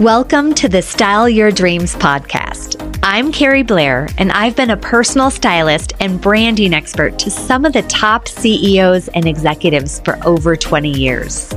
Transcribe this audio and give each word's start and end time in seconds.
Welcome 0.00 0.54
to 0.54 0.68
the 0.68 0.80
Style 0.80 1.28
Your 1.28 1.50
Dreams 1.50 1.96
podcast. 1.96 3.00
I'm 3.02 3.32
Keri 3.32 3.64
Blair, 3.64 4.08
and 4.16 4.30
I've 4.30 4.54
been 4.54 4.70
a 4.70 4.76
personal 4.76 5.28
stylist 5.28 5.92
and 5.98 6.20
branding 6.20 6.72
expert 6.72 7.18
to 7.18 7.30
some 7.30 7.64
of 7.64 7.72
the 7.72 7.82
top 7.82 8.28
CEOs 8.28 9.08
and 9.08 9.26
executives 9.26 9.98
for 10.04 10.16
over 10.24 10.54
20 10.54 10.88
years. 10.88 11.52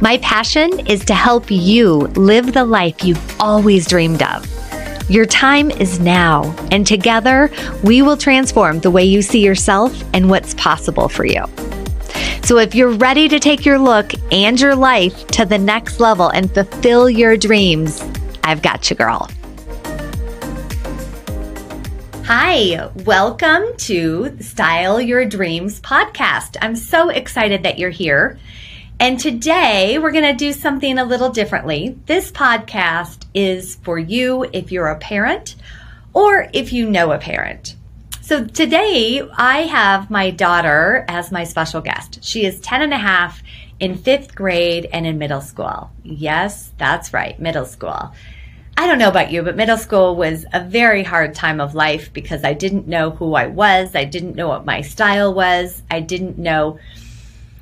My 0.00 0.16
passion 0.22 0.86
is 0.86 1.04
to 1.04 1.12
help 1.12 1.50
you 1.50 1.96
live 2.16 2.54
the 2.54 2.64
life 2.64 3.04
you've 3.04 3.38
always 3.38 3.86
dreamed 3.86 4.22
of. 4.22 4.46
Your 5.10 5.26
time 5.26 5.70
is 5.70 6.00
now, 6.00 6.56
and 6.70 6.86
together 6.86 7.50
we 7.84 8.00
will 8.00 8.16
transform 8.16 8.80
the 8.80 8.90
way 8.90 9.04
you 9.04 9.20
see 9.20 9.44
yourself 9.44 10.02
and 10.14 10.30
what's 10.30 10.54
possible 10.54 11.10
for 11.10 11.26
you. 11.26 11.44
So 12.46 12.58
if 12.58 12.76
you're 12.76 12.92
ready 12.92 13.28
to 13.28 13.40
take 13.40 13.66
your 13.66 13.76
look 13.76 14.12
and 14.30 14.60
your 14.60 14.76
life 14.76 15.26
to 15.32 15.44
the 15.44 15.58
next 15.58 15.98
level 15.98 16.28
and 16.28 16.48
fulfill 16.54 17.10
your 17.10 17.36
dreams, 17.36 18.00
I've 18.44 18.62
got 18.62 18.88
you, 18.88 18.94
girl. 18.94 19.28
Hi, 22.24 22.88
welcome 23.04 23.64
to 23.78 24.40
Style 24.40 25.00
Your 25.00 25.24
Dreams 25.24 25.80
podcast. 25.80 26.56
I'm 26.62 26.76
so 26.76 27.08
excited 27.08 27.64
that 27.64 27.80
you're 27.80 27.90
here. 27.90 28.38
And 29.00 29.18
today 29.18 29.98
we're 29.98 30.12
going 30.12 30.32
to 30.32 30.32
do 30.32 30.52
something 30.52 30.98
a 30.98 31.04
little 31.04 31.30
differently. 31.30 31.98
This 32.06 32.30
podcast 32.30 33.26
is 33.34 33.74
for 33.82 33.98
you 33.98 34.44
if 34.52 34.70
you're 34.70 34.86
a 34.86 34.98
parent 35.00 35.56
or 36.14 36.48
if 36.52 36.72
you 36.72 36.88
know 36.88 37.10
a 37.10 37.18
parent. 37.18 37.74
So 38.26 38.44
today 38.44 39.22
I 39.38 39.58
have 39.66 40.10
my 40.10 40.30
daughter 40.30 41.04
as 41.06 41.30
my 41.30 41.44
special 41.44 41.80
guest. 41.80 42.24
She 42.24 42.44
is 42.44 42.58
10 42.58 42.82
and 42.82 42.92
a 42.92 42.98
half 42.98 43.40
in 43.78 43.94
fifth 43.96 44.34
grade 44.34 44.88
and 44.92 45.06
in 45.06 45.16
middle 45.16 45.40
school. 45.40 45.92
Yes, 46.02 46.72
that's 46.76 47.14
right, 47.14 47.38
middle 47.38 47.66
school. 47.66 48.12
I 48.76 48.88
don't 48.88 48.98
know 48.98 49.10
about 49.10 49.30
you, 49.30 49.44
but 49.44 49.54
middle 49.54 49.78
school 49.78 50.16
was 50.16 50.44
a 50.52 50.64
very 50.64 51.04
hard 51.04 51.36
time 51.36 51.60
of 51.60 51.76
life 51.76 52.12
because 52.12 52.42
I 52.42 52.52
didn't 52.52 52.88
know 52.88 53.10
who 53.10 53.34
I 53.34 53.46
was. 53.46 53.94
I 53.94 54.02
didn't 54.02 54.34
know 54.34 54.48
what 54.48 54.66
my 54.66 54.80
style 54.80 55.32
was. 55.32 55.80
I 55.88 56.00
didn't 56.00 56.36
know 56.36 56.80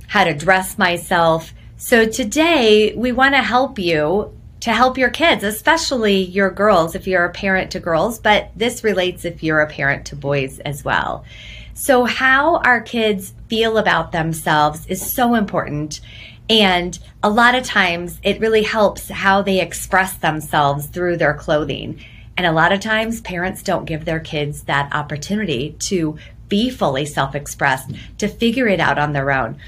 how 0.07 0.25
to 0.25 0.33
dress 0.33 0.79
myself. 0.79 1.53
So 1.77 2.07
today 2.07 2.95
we 2.97 3.13
want 3.13 3.35
to 3.35 3.43
help 3.43 3.79
you 3.79 4.33
to 4.65 4.73
help 4.73 4.97
your 4.97 5.11
kids, 5.11 5.45
especially 5.45 6.23
your 6.23 6.51
girls, 6.51 6.95
if 6.95 7.07
you're 7.07 7.27
a 7.27 7.33
parent 7.33 7.71
to 7.71 7.79
girls, 7.79 8.19
but 8.19 8.51
this 8.57 8.83
relates 8.83 9.27
if 9.27 9.43
you're 9.43 9.61
a 9.61 9.69
parent 9.69 10.07
to 10.07 10.17
boys 10.17 10.59
as 10.61 10.83
well. 10.83 11.23
So, 11.75 12.07
how 12.07 12.57
our 12.61 12.81
kids 12.81 13.35
feel 13.49 13.77
about 13.77 14.13
themselves 14.13 14.87
is 14.87 15.15
so 15.15 15.35
important. 15.35 16.01
And 16.49 16.99
a 17.23 17.29
lot 17.29 17.55
of 17.55 17.65
times 17.65 18.19
it 18.23 18.41
really 18.41 18.63
helps 18.63 19.11
how 19.11 19.43
they 19.43 19.61
express 19.61 20.15
themselves 20.15 20.87
through 20.87 21.19
their 21.19 21.35
clothing. 21.35 22.03
And 22.39 22.47
a 22.47 22.53
lot 22.53 22.73
of 22.73 22.81
times 22.81 23.21
parents 23.21 23.63
don't 23.63 23.85
give 23.85 24.07
their 24.07 24.21
kids 24.21 24.63
that 24.63 24.95
opportunity 24.95 25.77
to 25.81 26.17
be 26.49 26.71
fully 26.71 27.05
self 27.05 27.35
expressed, 27.35 27.93
to 28.17 28.29
figure 28.29 28.69
it 28.69 28.81
out 28.81 28.99
on 28.99 29.13
their 29.13 29.31
own. 29.31 29.59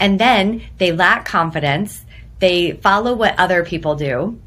And 0.00 0.18
then 0.18 0.62
they 0.78 0.90
lack 0.90 1.26
confidence 1.26 2.06
they 2.38 2.72
follow 2.72 3.14
what 3.14 3.38
other 3.38 3.64
people 3.64 3.94
do. 3.94 4.38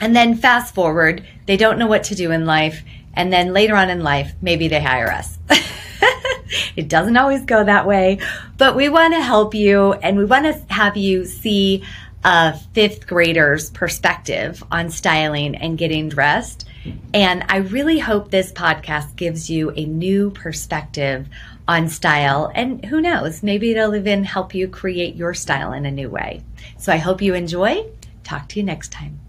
And 0.00 0.14
then 0.14 0.36
fast 0.36 0.74
forward, 0.74 1.24
they 1.46 1.56
don't 1.56 1.78
know 1.78 1.86
what 1.86 2.04
to 2.04 2.14
do 2.14 2.30
in 2.30 2.46
life. 2.46 2.82
And 3.14 3.32
then 3.32 3.52
later 3.52 3.76
on 3.76 3.90
in 3.90 4.02
life, 4.02 4.32
maybe 4.42 4.68
they 4.68 4.82
hire 4.82 5.10
us. 5.10 5.38
it 6.76 6.88
doesn't 6.88 7.16
always 7.16 7.44
go 7.44 7.64
that 7.64 7.86
way, 7.86 8.18
but 8.58 8.76
we 8.76 8.88
want 8.88 9.14
to 9.14 9.20
help 9.20 9.54
you 9.54 9.92
and 9.92 10.16
we 10.16 10.24
want 10.24 10.44
to 10.46 10.74
have 10.74 10.96
you 10.96 11.24
see 11.24 11.84
a 12.24 12.58
fifth 12.72 13.06
grader's 13.06 13.70
perspective 13.70 14.64
on 14.70 14.90
styling 14.90 15.54
and 15.54 15.78
getting 15.78 16.08
dressed. 16.08 16.66
And 17.12 17.44
I 17.48 17.58
really 17.58 17.98
hope 17.98 18.30
this 18.30 18.52
podcast 18.52 19.16
gives 19.16 19.48
you 19.50 19.70
a 19.70 19.84
new 19.84 20.30
perspective 20.30 21.28
on 21.66 21.88
style. 21.88 22.50
And 22.54 22.84
who 22.84 23.00
knows, 23.00 23.42
maybe 23.42 23.70
it'll 23.70 23.94
even 23.94 24.24
help 24.24 24.54
you 24.54 24.68
create 24.68 25.16
your 25.16 25.34
style 25.34 25.72
in 25.72 25.86
a 25.86 25.90
new 25.90 26.10
way. 26.10 26.42
So 26.78 26.92
I 26.92 26.96
hope 26.96 27.22
you 27.22 27.34
enjoy. 27.34 27.86
Talk 28.22 28.48
to 28.50 28.60
you 28.60 28.64
next 28.64 28.92
time. 28.92 29.20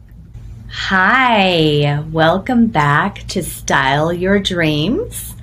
Hi, 0.69 2.03
welcome 2.11 2.67
back 2.67 3.25
to 3.29 3.43
Style 3.43 4.11
Your 4.11 4.39
Dreams. 4.39 5.33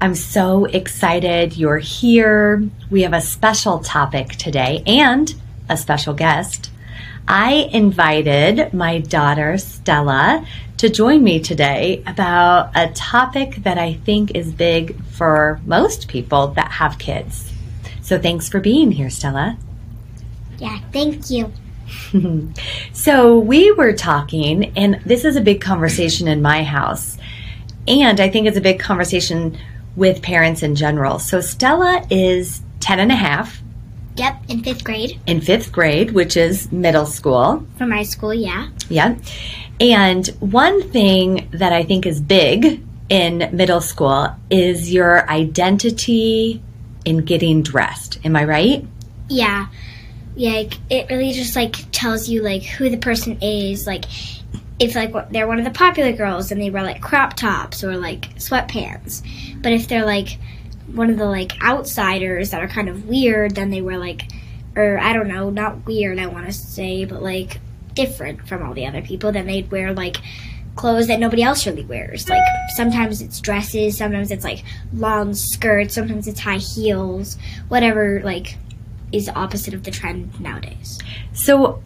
I'm 0.00 0.14
so 0.14 0.66
excited 0.66 1.56
you're 1.56 1.78
here. 1.78 2.68
We 2.90 3.02
have 3.02 3.14
a 3.14 3.20
special 3.20 3.80
topic 3.80 4.28
today 4.28 4.82
and 4.86 5.34
a 5.68 5.76
special 5.76 6.14
guest. 6.14 6.70
I 7.26 7.68
invited 7.72 8.72
my 8.72 9.00
daughter 9.00 9.58
Stella 9.58 10.46
to 10.76 10.88
join 10.90 11.24
me 11.24 11.40
today 11.40 12.04
about 12.06 12.70
a 12.76 12.92
topic 12.92 13.56
that 13.64 13.78
I 13.78 13.94
think 13.94 14.36
is 14.36 14.52
big 14.52 14.96
for 15.16 15.60
most 15.64 16.08
people 16.08 16.48
that 16.48 16.70
have 16.70 16.98
kids. 16.98 17.52
So 18.02 18.18
thanks 18.20 18.48
for 18.48 18.60
being 18.60 18.92
here, 18.92 19.10
Stella. 19.10 19.58
Yeah, 20.58 20.78
thank 20.92 21.30
you. 21.30 21.52
so 22.92 23.38
we 23.38 23.72
were 23.72 23.92
talking, 23.92 24.76
and 24.76 25.00
this 25.04 25.24
is 25.24 25.36
a 25.36 25.40
big 25.40 25.60
conversation 25.60 26.28
in 26.28 26.42
my 26.42 26.62
house. 26.62 27.18
And 27.88 28.20
I 28.20 28.28
think 28.28 28.46
it's 28.46 28.56
a 28.56 28.60
big 28.60 28.80
conversation 28.80 29.58
with 29.94 30.22
parents 30.22 30.62
in 30.62 30.74
general. 30.74 31.18
So 31.18 31.40
Stella 31.40 32.04
is 32.10 32.62
10 32.80 33.00
and 33.00 33.12
a 33.12 33.16
half. 33.16 33.62
Yep, 34.16 34.42
in 34.48 34.62
fifth 34.62 34.84
grade. 34.84 35.20
In 35.26 35.40
fifth 35.40 35.72
grade, 35.72 36.12
which 36.12 36.36
is 36.36 36.70
middle 36.72 37.06
school. 37.06 37.66
For 37.76 37.86
my 37.86 38.02
school, 38.02 38.32
yeah. 38.32 38.70
Yeah. 38.88 39.16
And 39.78 40.26
one 40.40 40.88
thing 40.90 41.48
that 41.52 41.72
I 41.72 41.82
think 41.82 42.06
is 42.06 42.20
big 42.20 42.85
in 43.08 43.50
middle 43.52 43.80
school 43.80 44.34
is 44.50 44.92
your 44.92 45.28
identity 45.30 46.62
in 47.04 47.18
getting 47.18 47.62
dressed. 47.62 48.18
Am 48.24 48.36
I 48.36 48.44
right? 48.44 48.84
Yeah. 49.28 49.68
Yeah, 50.34 50.50
like, 50.50 50.74
it 50.90 51.08
really 51.08 51.32
just 51.32 51.56
like 51.56 51.90
tells 51.92 52.28
you 52.28 52.42
like 52.42 52.62
who 52.62 52.90
the 52.90 52.98
person 52.98 53.38
is, 53.40 53.86
like 53.86 54.04
if 54.78 54.94
like 54.94 55.30
they're 55.30 55.46
one 55.46 55.58
of 55.58 55.64
the 55.64 55.70
popular 55.70 56.12
girls 56.12 56.52
and 56.52 56.60
they 56.60 56.68
wear 56.68 56.82
like 56.82 57.00
crop 57.00 57.34
tops 57.34 57.82
or 57.82 57.96
like 57.96 58.34
sweatpants. 58.36 59.22
But 59.62 59.72
if 59.72 59.88
they're 59.88 60.04
like 60.04 60.38
one 60.92 61.08
of 61.10 61.16
the 61.16 61.26
like 61.26 61.62
outsiders 61.62 62.50
that 62.50 62.62
are 62.62 62.68
kind 62.68 62.88
of 62.88 63.06
weird, 63.06 63.54
then 63.54 63.70
they 63.70 63.80
wear 63.80 63.98
like 63.98 64.30
or 64.74 64.98
I 64.98 65.14
don't 65.14 65.28
know, 65.28 65.48
not 65.48 65.86
weird 65.86 66.18
I 66.18 66.26
want 66.26 66.46
to 66.46 66.52
say, 66.52 67.06
but 67.06 67.22
like 67.22 67.58
different 67.94 68.46
from 68.46 68.62
all 68.62 68.74
the 68.74 68.86
other 68.86 69.00
people, 69.00 69.32
then 69.32 69.46
they'd 69.46 69.70
wear 69.70 69.94
like 69.94 70.18
clothes 70.76 71.08
that 71.08 71.18
nobody 71.18 71.42
else 71.42 71.66
really 71.66 71.84
wears. 71.84 72.28
Like 72.28 72.42
sometimes 72.76 73.20
it's 73.20 73.40
dresses, 73.40 73.96
sometimes 73.96 74.30
it's 74.30 74.44
like 74.44 74.62
long 74.92 75.34
skirts, 75.34 75.94
sometimes 75.94 76.28
it's 76.28 76.40
high 76.40 76.58
heels, 76.58 77.36
whatever 77.68 78.20
like 78.22 78.56
is 79.12 79.26
the 79.26 79.34
opposite 79.34 79.74
of 79.74 79.82
the 79.82 79.90
trend 79.90 80.38
nowadays. 80.40 80.98
So 81.32 81.82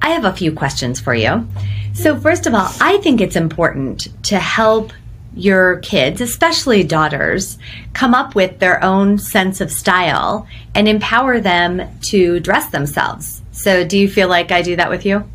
I 0.00 0.10
have 0.10 0.24
a 0.24 0.32
few 0.32 0.52
questions 0.52 1.00
for 1.00 1.14
you. 1.14 1.46
So 1.92 2.18
first 2.18 2.46
of 2.46 2.54
all, 2.54 2.70
I 2.80 2.98
think 2.98 3.20
it's 3.20 3.36
important 3.36 4.08
to 4.24 4.38
help 4.38 4.92
your 5.36 5.78
kids, 5.78 6.20
especially 6.20 6.84
daughters, 6.84 7.58
come 7.92 8.14
up 8.14 8.34
with 8.34 8.58
their 8.60 8.82
own 8.84 9.18
sense 9.18 9.60
of 9.60 9.70
style 9.70 10.46
and 10.74 10.86
empower 10.86 11.40
them 11.40 11.82
to 12.02 12.40
dress 12.40 12.70
themselves. 12.70 13.42
So, 13.50 13.84
do 13.84 13.98
you 13.98 14.08
feel 14.08 14.28
like 14.28 14.52
I 14.52 14.62
do 14.62 14.76
that 14.76 14.90
with 14.90 15.04
you? 15.04 15.28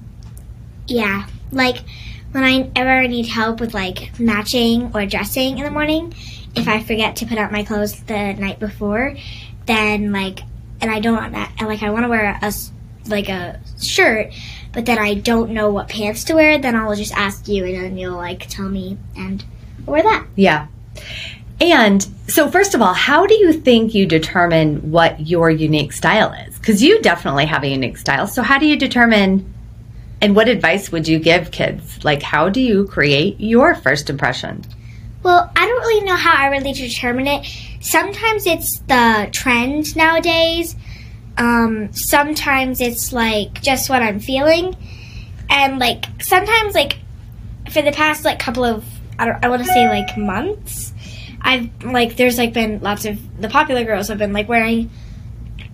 Yeah. 0.87 1.25
Like 1.51 1.83
when 2.31 2.43
I 2.43 2.69
ever 2.75 3.07
need 3.07 3.27
help 3.27 3.59
with 3.59 3.73
like 3.73 4.19
matching 4.19 4.91
or 4.93 5.05
dressing 5.05 5.57
in 5.57 5.63
the 5.63 5.71
morning, 5.71 6.13
if 6.55 6.67
I 6.67 6.83
forget 6.83 7.17
to 7.17 7.25
put 7.25 7.37
out 7.37 7.51
my 7.51 7.63
clothes 7.63 8.01
the 8.03 8.33
night 8.33 8.59
before, 8.59 9.15
then 9.65 10.11
like 10.11 10.41
and 10.81 10.89
I 10.89 10.99
don't 10.99 11.15
want 11.15 11.33
that, 11.33 11.51
and, 11.59 11.67
like 11.67 11.83
I 11.83 11.89
want 11.89 12.05
to 12.05 12.09
wear 12.09 12.39
a 12.41 12.53
like 13.07 13.29
a 13.29 13.59
shirt, 13.81 14.33
but 14.71 14.85
then 14.85 14.97
I 14.97 15.15
don't 15.15 15.51
know 15.51 15.71
what 15.71 15.89
pants 15.89 16.23
to 16.25 16.35
wear, 16.35 16.57
then 16.57 16.75
I'll 16.75 16.95
just 16.95 17.13
ask 17.13 17.47
you 17.47 17.65
and 17.65 17.75
then 17.75 17.97
you'll 17.97 18.17
like 18.17 18.47
tell 18.47 18.69
me 18.69 18.97
and 19.15 19.43
wear 19.85 20.03
that. 20.03 20.27
Yeah. 20.35 20.67
And 21.61 22.07
so, 22.27 22.49
first 22.49 22.73
of 22.73 22.81
all, 22.81 22.93
how 22.93 23.25
do 23.25 23.33
you 23.33 23.51
think 23.51 23.93
you 23.93 24.05
determine 24.05 24.91
what 24.91 25.27
your 25.27 25.49
unique 25.49 25.91
style 25.91 26.31
is? 26.47 26.57
Because 26.57 26.81
you 26.81 27.01
definitely 27.01 27.45
have 27.47 27.63
a 27.63 27.67
unique 27.67 27.97
style. 27.97 28.27
So, 28.27 28.41
how 28.41 28.57
do 28.57 28.65
you 28.65 28.77
determine 28.77 29.53
and 30.21 30.35
what 30.35 30.47
advice 30.47 30.91
would 30.91 31.07
you 31.07 31.19
give 31.19 31.51
kids? 31.51 32.03
Like, 32.03 32.21
how 32.21 32.49
do 32.49 32.59
you 32.61 32.87
create 32.87 33.39
your 33.39 33.75
first 33.75 34.09
impression? 34.09 34.63
Well, 35.23 35.51
I 35.55 35.65
don't 35.65 35.81
really 35.81 36.05
know 36.05 36.15
how 36.15 36.33
I 36.33 36.47
really 36.49 36.73
determine 36.73 37.27
it. 37.27 37.45
Sometimes 37.81 38.45
it's 38.45 38.79
the 38.79 39.29
trend 39.31 39.95
nowadays. 39.95 40.75
Um, 41.37 41.93
sometimes 41.93 42.81
it's 42.81 43.13
like 43.13 43.61
just 43.61 43.89
what 43.89 44.01
I'm 44.01 44.19
feeling. 44.19 44.75
And 45.49 45.79
like 45.79 46.05
sometimes 46.21 46.73
like 46.73 46.97
for 47.71 47.81
the 47.81 47.91
past 47.91 48.25
like 48.25 48.39
couple 48.39 48.65
of 48.65 48.85
I 49.17 49.25
don't 49.25 49.45
I 49.45 49.49
want 49.49 49.61
to 49.61 49.67
say 49.67 49.87
like 49.87 50.17
months, 50.17 50.93
I've 51.41 51.69
like 51.83 52.15
there's 52.15 52.37
like 52.37 52.53
been 52.53 52.79
lots 52.81 53.05
of 53.05 53.41
the 53.41 53.49
popular 53.49 53.83
girls 53.83 54.09
have 54.09 54.17
been 54.17 54.33
like 54.33 54.47
wearing 54.47 54.89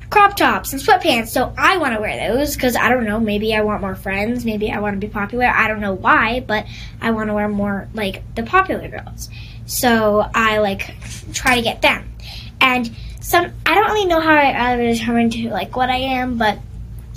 crop 0.10 0.36
tops 0.36 0.74
and 0.74 0.81
sweatpants. 0.81 1.30
So 1.30 1.54
I 1.57 1.78
want 1.78 1.96
to 1.96 2.02
wear 2.02 2.30
those 2.30 2.56
because 2.56 2.75
I 2.75 2.90
don't 2.90 3.06
know. 3.06 3.19
Maybe 3.19 3.56
I 3.56 3.62
want 3.62 3.81
more 3.81 3.96
friends. 3.96 4.46
Maybe 4.46 4.72
I 4.72 4.80
want 4.80 5.00
to 5.00 5.06
be 5.06 5.12
popular. 5.12 5.46
I 5.46 5.68
don't 5.68 5.81
know 5.81 5.94
why, 5.94 6.42
but 6.42 6.66
I 7.02 7.12
want 7.12 7.30
to 7.30 7.34
wear 7.34 7.48
more 7.48 7.88
like 7.94 8.24
the 8.36 8.44
popular 8.44 8.88
girls. 8.88 9.30
So 9.66 10.30
I 10.34 10.60
like 10.60 10.96
try 11.34 11.56
to 11.56 11.62
get 11.62 11.81
them. 11.81 12.10
And 12.62 12.90
some 13.22 13.52
I 13.66 13.74
don't 13.75 13.86
really 13.86 14.06
know 14.06 14.19
how 14.19 14.34
I, 14.34 14.74
I 14.74 14.75
determine 14.78 15.30
to 15.31 15.50
like 15.50 15.75
what 15.75 15.90
I 15.90 15.98
am, 15.98 16.38
but 16.38 16.60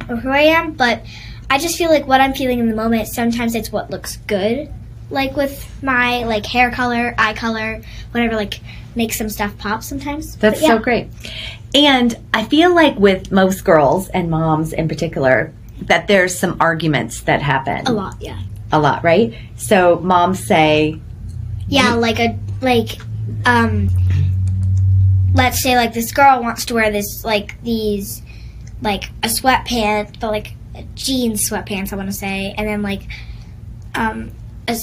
or 0.09 0.17
who 0.17 0.31
I 0.31 0.41
am, 0.41 0.73
but 0.73 1.05
I 1.51 1.59
just 1.59 1.77
feel 1.77 1.91
like 1.91 2.07
what 2.07 2.21
I'm 2.21 2.35
feeling 2.35 2.59
in 2.59 2.69
the 2.69 2.77
moment. 2.77 3.09
Sometimes 3.09 3.55
it's 3.55 3.71
what 3.71 3.91
looks 3.91 4.17
good, 4.27 4.73
like 5.11 5.37
with 5.37 5.83
my 5.83 6.25
like 6.25 6.47
hair 6.47 6.71
color, 6.71 7.15
eye 7.19 7.35
color, 7.35 7.81
whatever. 8.13 8.37
Like 8.37 8.61
makes 8.95 9.17
some 9.17 9.29
stuff 9.29 9.57
pop 9.57 9.83
sometimes. 9.83 10.37
That's 10.37 10.61
yeah. 10.61 10.69
so 10.69 10.79
great. 10.79 11.09
And 11.75 12.15
I 12.35 12.45
feel 12.45 12.75
like 12.75 12.97
with 12.99 13.31
most 13.31 13.65
girls 13.65 14.09
and 14.09 14.31
moms 14.31 14.73
in 14.73 14.89
particular, 14.89 15.53
that 15.83 16.09
there's 16.09 16.37
some 16.37 16.57
arguments 16.61 17.23
that 17.23 17.41
happen 17.41 17.87
A 17.87 17.93
lot, 17.93 18.17
yeah. 18.21 18.41
a 18.73 18.81
lot, 18.81 19.05
right? 19.05 19.35
So 19.57 20.01
moms 20.01 20.45
say, 20.45 21.01
Yeah, 21.69 21.95
like 21.95 22.19
a 22.19 22.39
like 22.61 22.99
um 23.47 23.89
let's 25.35 25.63
say 25.63 25.77
like 25.77 25.93
this 25.93 26.11
girl 26.11 26.43
wants 26.43 26.65
to 26.65 26.75
wear 26.75 26.91
this 26.91 27.25
like 27.25 27.63
these 27.63 28.23
like 28.83 29.05
a 29.23 29.29
sweatpants, 29.29 30.19
but 30.19 30.31
like 30.31 30.55
jeans 30.95 31.49
sweatpants 31.49 31.93
I 31.93 31.97
want 31.97 32.09
to 32.09 32.15
say, 32.15 32.55
and 32.59 32.67
then 32.67 32.83
like 32.83 33.03
um 33.95 34.33
a 34.69 34.77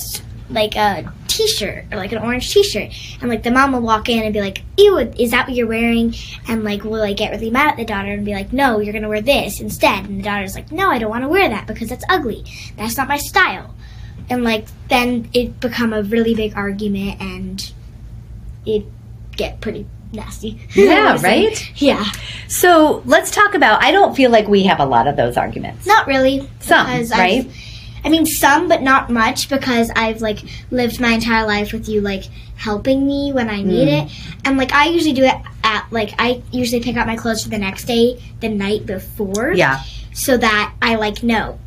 like 0.54 0.76
a 0.76 1.12
t-shirt 1.28 1.86
or 1.92 1.98
like 1.98 2.12
an 2.12 2.20
orange 2.20 2.52
t-shirt. 2.52 2.92
And 3.20 3.30
like 3.30 3.44
the 3.44 3.52
mom 3.52 3.74
will 3.74 3.82
walk 3.82 4.10
in 4.10 4.24
and 4.24 4.34
be 4.34 4.42
like 4.42 4.64
ew 4.78 4.98
is 4.98 5.32
that 5.32 5.48
what 5.48 5.56
you're 5.56 5.68
wearing? 5.68 6.14
And 6.48 6.64
like 6.64 6.84
will 6.84 7.00
like 7.00 7.18
get 7.18 7.32
really 7.32 7.50
mad 7.50 7.72
at 7.72 7.78
the 7.78 7.86
daughter 7.86 8.12
and 8.12 8.26
be 8.26 8.34
like 8.34 8.54
no 8.54 8.80
you're 8.80 8.94
gonna 8.94 9.10
wear 9.10 9.22
this 9.22 9.60
instead. 9.60 10.06
And 10.06 10.20
the 10.20 10.24
daughter's 10.24 10.56
like 10.56 10.72
no 10.72 10.90
i 10.90 11.00
don't 11.00 11.10
want 11.10 11.24
to 11.24 11.28
wear 11.30 11.50
that 11.50 11.68
because 11.68 11.90
that's 11.90 12.06
ugly. 12.10 12.46
That's 12.78 12.98
not 12.98 13.08
my 13.08 13.18
style. 13.18 13.74
And 14.30 14.44
like 14.44 14.68
then 14.90 15.30
it 15.34 15.60
become 15.60 15.94
a 15.94 16.04
really 16.04 16.36
big 16.36 16.56
argument 16.56 17.22
and 17.22 17.72
it 18.66 18.86
get 19.36 19.62
pretty 19.62 19.86
nasty. 20.12 20.62
Yeah, 20.76 21.20
right? 21.22 21.82
yeah. 21.82 22.06
So 22.48 23.02
let's 23.06 23.32
talk 23.32 23.54
about, 23.54 23.84
I 23.84 23.92
don't 23.92 24.16
feel 24.16 24.32
like 24.32 24.48
we 24.48 24.64
have 24.64 24.80
a 24.80 24.86
lot 24.86 25.08
of 25.08 25.16
those 25.18 25.38
arguments. 25.38 25.86
not 25.86 26.08
really. 26.08 26.48
Some, 26.60 26.86
because 26.88 27.12
right? 27.12 27.40
I've- 27.46 27.62
I 28.06 28.10
mean 28.10 28.26
some 28.26 28.68
but 28.70 28.82
not 28.84 29.10
much 29.10 29.50
because 29.50 29.92
I've 29.96 30.22
like 30.22 30.40
lived 30.72 31.02
my 31.02 31.14
entire 31.14 31.46
life 31.46 31.74
with 31.74 31.90
you 31.90 32.02
like 32.02 32.24
helping 32.56 33.06
me 33.06 33.34
when 33.34 33.50
I 33.50 33.62
need 33.64 33.88
Mm. 33.90 34.06
it 34.06 34.12
and 34.46 34.58
like 34.58 34.72
I 34.72 34.86
usually 34.90 35.14
do 35.14 35.24
it 35.24 35.36
at 35.64 35.88
like 35.92 36.14
I 36.20 36.42
usually 36.52 36.82
pick 36.82 36.96
out 36.96 37.08
my 37.08 37.16
clothes 37.18 37.44
for 37.44 37.50
the 37.50 37.58
next 37.58 37.86
day 37.86 38.22
the 38.40 38.48
night 38.50 38.86
before 38.86 39.52
Yeah. 39.54 39.82
so 40.14 40.38
that 40.38 40.74
I 40.82 40.96
like 40.96 41.24
know, 41.24 41.60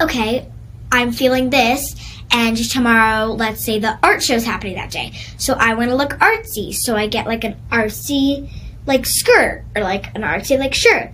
okay, 0.00 0.46
I'm 0.90 1.10
feeling 1.12 1.50
this, 1.50 1.94
and 2.30 2.56
tomorrow, 2.56 3.26
let's 3.32 3.64
say 3.64 3.78
the 3.78 3.98
art 4.02 4.22
show's 4.22 4.44
happening 4.44 4.74
that 4.76 4.90
day, 4.90 5.12
so 5.38 5.54
I 5.54 5.74
want 5.74 5.90
to 5.90 5.96
look 5.96 6.10
artsy, 6.18 6.72
so 6.74 6.96
I 6.96 7.06
get 7.08 7.26
like 7.26 7.44
an 7.44 7.56
artsy 7.70 8.50
like 8.86 9.04
skirt 9.06 9.64
or 9.76 9.82
like 9.82 10.14
an 10.14 10.22
artsy 10.22 10.58
like 10.58 10.74
shirt, 10.74 11.10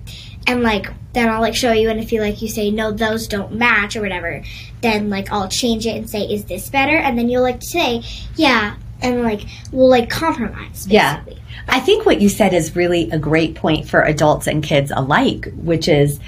and 0.49 0.63
like 0.63 0.91
then 1.13 1.29
I'll 1.29 1.41
like 1.41 1.55
show 1.55 1.73
you, 1.73 1.91
and 1.91 2.01
if 2.01 2.11
you 2.11 2.21
like 2.21 2.43
you 2.43 2.49
say 2.49 2.71
no, 2.71 2.91
those 2.91 3.29
don't 3.29 3.53
match 3.53 3.97
or 3.97 4.01
whatever, 4.01 4.43
then 4.81 5.11
like 5.11 5.31
I'll 5.31 5.49
change 5.49 5.87
it 5.87 5.97
and 5.97 6.09
say 6.09 6.23
is 6.23 6.47
this 6.47 6.71
better, 6.71 6.97
and 6.97 7.19
then 7.19 7.29
you'll 7.29 7.43
like 7.43 7.63
say 7.63 8.03
yeah, 8.35 8.77
and 9.01 9.23
like 9.23 9.43
we'll 9.71 9.91
like 9.91 10.11
compromise 10.11 10.87
Yeah. 10.89 11.23
I 11.69 11.81
think 11.81 12.07
what 12.07 12.23
you 12.23 12.31
said 12.31 12.55
is 12.55 12.75
really 12.75 13.11
a 13.11 13.19
great 13.19 13.55
point 13.55 13.87
for 13.87 14.01
adults 14.01 14.47
and 14.47 14.63
kids 14.63 14.91
alike, 14.95 15.53
which 15.55 15.87
is 15.87 16.19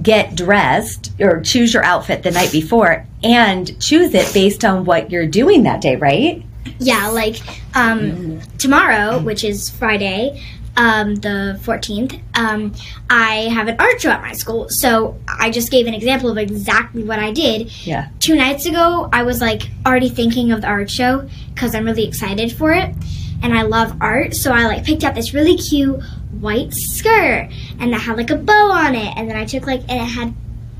get 0.00 0.36
dressed 0.36 1.12
or 1.20 1.40
choose 1.40 1.74
your 1.74 1.84
outfit 1.84 2.22
the 2.22 2.30
night 2.30 2.52
before 2.52 3.04
and 3.24 3.80
choose 3.80 4.14
it 4.14 4.32
based 4.32 4.64
on 4.64 4.84
what 4.84 5.10
you're 5.10 5.26
doing 5.26 5.64
that 5.64 5.80
day, 5.80 5.96
right? 5.96 6.44
Yeah, 6.78 7.08
like 7.08 7.40
um, 7.74 8.40
tomorrow, 8.58 9.18
which 9.18 9.42
is 9.42 9.68
Friday, 9.70 10.40
um, 10.76 11.14
the 11.16 11.58
14th, 11.62 12.20
um, 12.34 12.72
I 13.08 13.48
have 13.52 13.68
an 13.68 13.76
art 13.78 14.00
show 14.00 14.10
at 14.10 14.20
my 14.22 14.32
school. 14.32 14.68
So 14.68 15.18
I 15.28 15.50
just 15.50 15.70
gave 15.70 15.86
an 15.86 15.94
example 15.94 16.30
of 16.30 16.38
exactly 16.38 17.04
what 17.04 17.18
I 17.18 17.32
did. 17.32 17.86
Yeah. 17.86 18.08
Two 18.18 18.34
nights 18.34 18.66
ago, 18.66 19.08
I 19.12 19.22
was 19.22 19.40
like 19.40 19.70
already 19.86 20.08
thinking 20.08 20.52
of 20.52 20.62
the 20.62 20.66
art 20.66 20.90
show 20.90 21.28
because 21.54 21.74
I'm 21.74 21.84
really 21.84 22.06
excited 22.06 22.52
for 22.52 22.72
it. 22.72 22.94
And 23.42 23.56
I 23.56 23.62
love 23.62 23.96
art. 24.00 24.34
So 24.34 24.52
I 24.52 24.66
like 24.66 24.84
picked 24.84 25.04
out 25.04 25.14
this 25.14 25.34
really 25.34 25.56
cute 25.56 26.02
white 26.40 26.72
skirt 26.72 27.50
and 27.78 27.92
it 27.92 28.00
had 28.00 28.16
like 28.16 28.30
a 28.30 28.36
bow 28.36 28.70
on 28.70 28.94
it. 28.94 29.16
And 29.16 29.28
then 29.28 29.36
I 29.36 29.44
took 29.44 29.66
like, 29.66 29.80
and 29.82 30.00
it 30.00 30.10
had 30.10 30.34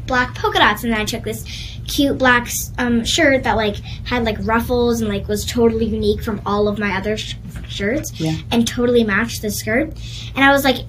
black 0.07 0.35
polka 0.35 0.59
dots 0.59 0.85
and 0.85 0.93
then 0.93 1.01
I 1.01 1.05
took 1.05 1.25
this 1.25 1.45
cute 1.87 2.19
black 2.19 2.49
um, 2.79 3.05
shirt 3.05 3.45
that 3.45 3.57
like 3.57 3.77
had 4.05 4.25
like 4.25 4.37
ruffles 4.41 5.01
and 5.01 5.09
like 5.09 5.29
was 5.29 5.45
totally 5.45 5.87
unique 5.87 6.23
from 6.23 6.41
all 6.47 6.69
of 6.69 6.79
my 6.79 6.97
other 6.97 7.17
sh- 7.17 7.35
shirts 7.69 8.13
Yeah. 8.21 8.37
and 8.51 8.67
totally 8.67 9.05
matched 9.05 9.43
the 9.43 9.51
skirt. 9.51 9.93
And 10.35 10.45
I 10.45 10.51
was 10.53 10.65
like 10.65 10.85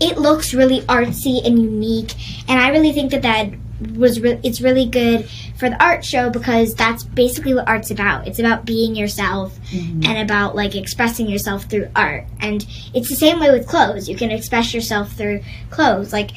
it 0.00 0.18
looks 0.18 0.52
really 0.52 0.80
artsy 0.82 1.46
and 1.46 1.58
unique. 1.60 2.14
And 2.48 2.60
I 2.60 2.70
really 2.70 2.92
think 2.92 3.12
that 3.12 3.22
that 3.22 3.50
was 3.96 4.20
re- 4.20 4.40
it's 4.42 4.60
really 4.60 4.84
good 4.86 5.28
for 5.56 5.68
the 5.70 5.80
art 5.80 6.04
show 6.04 6.28
because 6.28 6.74
that's 6.74 7.04
basically 7.04 7.54
what 7.54 7.68
art's 7.68 7.90
about. 7.92 8.26
It's 8.26 8.40
about 8.40 8.64
being 8.64 8.96
yourself 8.96 9.56
and 9.72 10.18
about 10.18 10.56
like 10.56 10.74
expressing 10.74 11.28
yourself 11.28 11.64
through 11.64 11.88
art. 11.94 12.24
And 12.40 12.66
it's 12.94 13.08
the 13.10 13.14
same 13.16 13.38
way 13.38 13.50
with 13.52 13.68
clothes. 13.68 14.08
You 14.08 14.16
can 14.16 14.30
express 14.32 14.74
yourself 14.74 15.12
through 15.12 15.40
clothes. 15.70 16.12
Like 16.12 16.32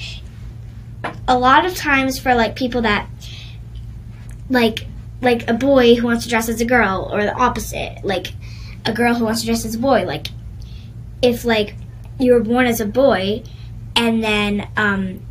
a 1.28 1.38
lot 1.38 1.66
of 1.66 1.76
times 1.76 2.20
for 2.20 2.36
like 2.36 2.56
people 2.56 2.82
that 2.84 3.08
like 4.50 4.88
like 5.22 5.48
a 5.50 5.54
boy 5.54 5.96
who 5.96 6.06
wants 6.06 6.24
to 6.24 6.30
dress 6.30 6.50
as 6.50 6.62
a 6.62 6.66
girl 6.66 7.10
or 7.12 7.24
the 7.24 7.34
opposite 7.34 7.98
like 8.04 8.34
a 8.86 8.94
girl 8.94 9.16
who 9.16 9.26
wants 9.26 9.42
to 9.42 9.48
dress 9.48 9.66
as 9.66 9.76
a 9.76 9.80
boy 9.80 10.04
like 10.06 10.28
if 11.22 11.46
like 11.46 11.76
you 12.20 12.34
were 12.34 12.40
born 12.40 12.66
as 12.66 12.80
a 12.80 12.86
boy 12.86 13.42
and 13.96 14.24
then 14.24 14.68
um 14.78 15.26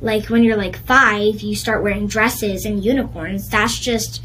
like 0.00 0.26
when 0.26 0.44
you're 0.44 0.56
like 0.56 0.76
five 0.86 1.40
you 1.40 1.54
start 1.54 1.82
wearing 1.82 2.06
dresses 2.06 2.64
and 2.64 2.84
unicorns 2.84 3.48
that's 3.48 3.78
just 3.78 4.22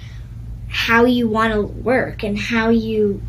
how 0.67 1.05
you 1.05 1.27
want 1.27 1.53
to 1.53 1.61
work 1.61 2.23
and 2.23 2.37
how 2.37 2.69
you 2.69 3.21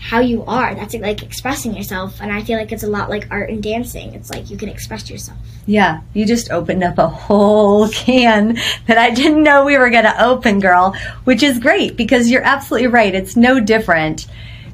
how 0.00 0.18
you 0.18 0.42
are 0.46 0.74
that's 0.74 0.94
like 0.94 1.22
expressing 1.22 1.76
yourself 1.76 2.20
and 2.20 2.32
i 2.32 2.42
feel 2.42 2.58
like 2.58 2.72
it's 2.72 2.82
a 2.82 2.88
lot 2.88 3.10
like 3.10 3.26
art 3.30 3.50
and 3.50 3.62
dancing 3.62 4.14
it's 4.14 4.30
like 4.30 4.50
you 4.50 4.56
can 4.56 4.68
express 4.68 5.10
yourself 5.10 5.38
Yeah, 5.66 6.00
you 6.14 6.26
just 6.26 6.50
opened 6.50 6.82
up 6.82 6.98
a 6.98 7.06
whole 7.06 7.88
can 7.90 8.58
that 8.86 8.98
I 8.98 9.10
didn't 9.10 9.42
know 9.42 9.64
we 9.64 9.78
were 9.78 9.90
going 9.90 10.04
to 10.04 10.24
open, 10.24 10.58
girl, 10.58 10.96
which 11.24 11.42
is 11.42 11.58
great 11.58 11.96
because 11.96 12.30
you're 12.30 12.42
absolutely 12.42 12.88
right. 12.88 13.14
It's 13.14 13.36
no 13.36 13.60
different 13.60 14.26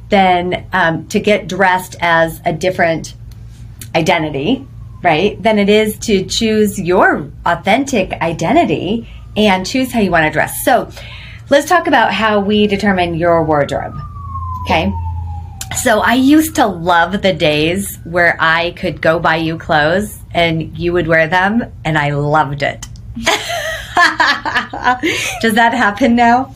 than 0.09 0.67
um, 0.73 1.07
to 1.09 1.21
get 1.21 1.49
dressed 1.49 1.97
as 2.01 2.41
a 2.47 2.53
different 2.53 3.15
identity, 3.95 4.67
right? 5.03 5.43
Than 5.43 5.59
it 5.59 5.69
is 5.69 5.99
to 6.07 6.25
choose 6.25 6.81
your 6.81 7.31
authentic 7.45 8.13
identity 8.13 9.09
and 9.37 9.67
choose 9.67 9.93
how 9.93 10.01
you 10.01 10.11
want 10.11 10.25
to 10.25 10.31
dress. 10.31 10.65
So 10.65 10.89
let's 11.51 11.69
talk 11.69 11.89
about 11.89 12.13
how 12.15 12.41
we 12.41 12.67
determine 12.67 13.15
your 13.15 13.45
wardrobe. 13.45 13.97
Okay. 14.65 14.93
So 15.83 16.01
I 16.01 16.15
used 16.15 16.55
to 16.57 16.67
love 16.67 17.23
the 17.23 17.33
days 17.33 17.99
where 18.05 18.37
I 18.41 18.73
could 18.73 19.01
go 19.01 19.19
buy 19.19 19.37
you 19.37 19.57
clothes 19.59 20.19
and 20.33 20.77
you 20.77 20.93
would 20.93 21.07
wear 21.07 21.29
them, 21.29 21.73
and 21.85 21.97
I 21.97 22.11
loved 22.11 22.63
it. 22.63 22.87
Does 25.41 25.55
that 25.55 25.73
happen 25.75 26.15
now? 26.17 26.55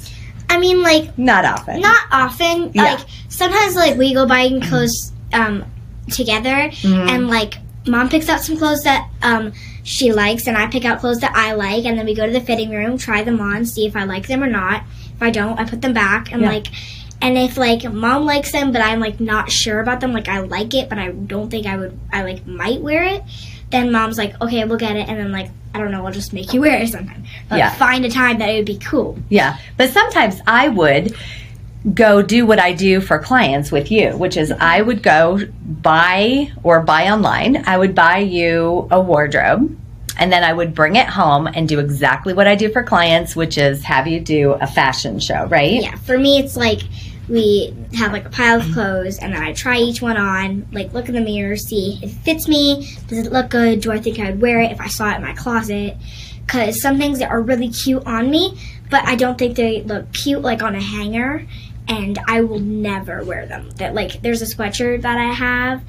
i 0.53 0.59
mean 0.59 0.83
like 0.83 1.17
Not 1.17 1.45
often. 1.45 1.81
not 1.81 2.01
often 2.11 2.73
Yeah. 2.75 2.83
like 2.83 3.07
sometimes 3.29 3.77
like 3.77 3.97
we 3.97 4.13
go 4.13 4.27
buying 4.27 4.61
clothes 4.61 5.13
um 5.33 5.65
together 6.11 6.73
and 6.85 7.29
like 7.29 7.55
mom 7.87 8.09
picks 8.09 8.29
out 8.29 8.41
some 8.41 8.57
clothes 8.57 8.83
that 8.83 9.09
um 9.23 9.53
she 9.85 10.13
likes 10.13 10.49
and 10.49 10.57
i 10.57 10.67
pick 10.67 10.85
out 10.85 10.99
clothes 10.99 11.21
that 11.21 11.33
i 11.37 11.53
like 11.53 11.85
and 11.85 11.97
then 11.97 12.05
we 12.05 12.15
go 12.17 12.27
to 12.27 12.33
the 12.33 12.41
fitting 12.41 12.71
room 12.71 12.99
try 12.99 13.23
them 13.23 13.41
on 13.41 13.65
see 13.65 13.87
if 13.87 13.95
i 13.95 14.03
like 14.03 14.27
them 14.27 14.43
or 14.43 14.49
not 14.51 14.83
if 15.15 15.23
i 15.23 15.31
don't 15.31 15.57
i 15.61 15.65
put 15.65 15.83
them 15.83 15.93
back 15.93 16.33
and 16.33 16.43
Yeah. 16.43 16.49
like 16.49 16.67
and 17.23 17.37
if 17.37 17.57
like 17.57 17.83
mom 17.93 18.25
likes 18.25 18.53
them 18.53 18.73
but 18.73 18.81
i'm 18.83 19.01
like 19.01 19.21
not 19.21 19.51
sure 19.51 19.81
about 19.81 20.01
them 20.01 20.13
like 20.13 20.29
i 20.29 20.41
like 20.41 20.75
it 20.75 20.89
but 20.89 20.99
i 20.99 21.11
don't 21.11 21.51
think 21.51 21.67
i 21.67 21.77
would 21.77 21.99
i 22.13 22.23
like 22.23 22.47
might 22.47 22.81
wear 22.81 23.05
it 23.05 23.23
then 23.71 23.93
mom's 23.93 24.19
like 24.19 24.41
okay 24.41 24.65
we'll 24.65 24.79
get 24.79 24.97
it 24.97 25.09
and 25.09 25.19
then 25.19 25.31
like 25.33 25.51
i 25.75 25.79
don't 25.79 25.91
know 25.91 26.05
i'll 26.07 26.13
just 26.13 26.33
make 26.33 26.53
you 26.53 26.61
wear 26.61 26.81
it 26.83 26.89
sometime 26.89 27.23
but 27.49 27.59
Yeah. 27.59 27.73
find 27.75 28.05
a 28.05 28.11
time 28.11 28.39
that 28.39 28.49
it 28.49 28.57
would 28.57 28.67
be 28.67 28.79
cool 28.79 29.19
Yeah. 29.29 29.59
But 29.77 29.91
sometimes 29.91 30.41
I 30.47 30.69
would 30.69 31.15
go 31.95 32.21
do 32.21 32.45
what 32.45 32.59
I 32.59 32.73
do 32.75 33.01
for 33.01 33.19
clients 33.19 33.73
with 33.73 33.91
you, 33.91 34.11
which 34.11 34.37
is 34.37 34.53
I 34.53 34.83
would 34.83 35.03
go 35.03 35.41
buy 35.65 36.53
or 36.63 36.81
buy 36.81 37.11
online. 37.11 37.65
I 37.67 37.79
would 37.79 37.95
buy 37.95 38.19
you 38.19 38.87
a 38.91 39.01
wardrobe 39.01 39.79
and 40.21 40.31
then 40.31 40.45
I 40.45 40.53
would 40.53 40.75
bring 40.75 40.97
it 40.97 41.09
home 41.09 41.47
and 41.49 41.67
do 41.67 41.81
exactly 41.81 42.35
what 42.35 42.47
I 42.47 42.55
do 42.55 42.71
for 42.71 42.83
clients, 42.83 43.35
which 43.35 43.57
is 43.57 43.83
have 43.85 44.07
you 44.07 44.21
do 44.21 44.53
a 44.53 44.67
fashion 44.67 45.19
show, 45.19 45.47
right? 45.47 45.83
Yeah, 45.83 45.97
for 45.97 46.19
me, 46.19 46.39
it's 46.39 46.57
like 46.57 46.83
we 47.29 47.75
have 47.95 48.13
like 48.13 48.27
a 48.27 48.29
pile 48.29 48.61
of 48.61 48.71
clothes, 48.73 49.19
and 49.19 49.33
then 49.33 49.43
I 49.43 49.55
try 49.55 49.79
each 49.79 50.03
one 50.03 50.19
on, 50.19 50.69
like 50.73 50.93
look 50.93 51.09
in 51.09 51.15
the 51.15 51.23
mirror, 51.23 51.57
see 51.57 51.99
if 52.03 52.13
it 52.13 52.19
fits 52.19 52.47
me. 52.47 52.87
Does 53.09 53.27
it 53.27 53.33
look 53.33 53.49
good? 53.49 53.81
Do 53.81 53.93
I 53.93 53.99
think 53.99 54.19
I 54.19 54.31
would 54.31 54.43
wear 54.43 54.61
it 54.61 54.71
if 54.71 54.81
I 54.81 54.89
saw 54.89 55.11
it 55.11 55.17
in 55.17 55.23
my 55.23 55.33
closet? 55.33 55.97
Because 56.45 56.83
some 56.83 56.99
things 56.99 57.21
that 57.21 57.31
are 57.31 57.41
really 57.41 57.71
cute 57.71 58.05
on 58.07 58.31
me, 58.31 58.59
but 58.91 59.07
I 59.07 59.17
don't 59.17 59.39
think 59.39 59.57
they 59.57 59.83
look 59.83 60.13
cute 60.13 60.43
like 60.43 60.63
on 60.63 60.75
a 60.75 60.83
hanger, 60.83 61.47
and 61.89 62.19
I 62.29 62.43
will 62.43 62.61
never 62.61 63.25
wear 63.25 63.47
them. 63.47 63.71
That 63.77 63.95
like 63.95 64.21
there's 64.21 64.43
a 64.43 64.45
sweatshirt 64.45 65.01
that 65.01 65.17
I 65.17 65.33
have, 65.33 65.83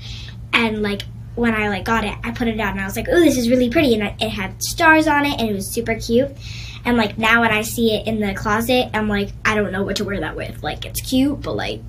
and 0.54 0.82
like 0.82 1.02
when 1.42 1.56
I 1.56 1.68
like 1.70 1.84
got 1.84 2.04
it, 2.06 2.14
I 2.24 2.32
put 2.32 2.48
it 2.48 2.60
on 2.60 2.70
and 2.70 2.80
I 2.82 2.86
was 2.86 2.96
like, 2.96 3.08
"Oh, 3.12 3.20
this 3.20 3.38
is 3.38 3.50
really 3.50 3.70
pretty," 3.70 3.94
and 4.00 4.14
it 4.22 4.30
had 4.30 4.62
stars 4.64 5.08
on 5.08 5.26
it, 5.26 5.40
and 5.40 5.50
it 5.50 5.54
was 5.54 5.68
super 5.68 5.96
cute. 5.96 6.30
And 6.86 6.98
like 6.98 7.18
now, 7.18 7.42
when 7.42 7.52
I 7.52 7.64
see 7.64 7.96
it 7.96 8.08
in 8.08 8.20
the 8.20 8.34
closet, 8.34 8.90
I'm 8.94 9.08
like, 9.10 9.30
I 9.44 9.56
don't 9.56 9.72
know 9.72 9.84
what 9.84 9.98
to 9.98 10.04
wear 10.06 10.20
that 10.22 10.36
with. 10.36 10.64
Like 10.64 10.86
it's 10.86 11.02
cute, 11.02 11.42
but 11.42 11.56
like 11.56 11.82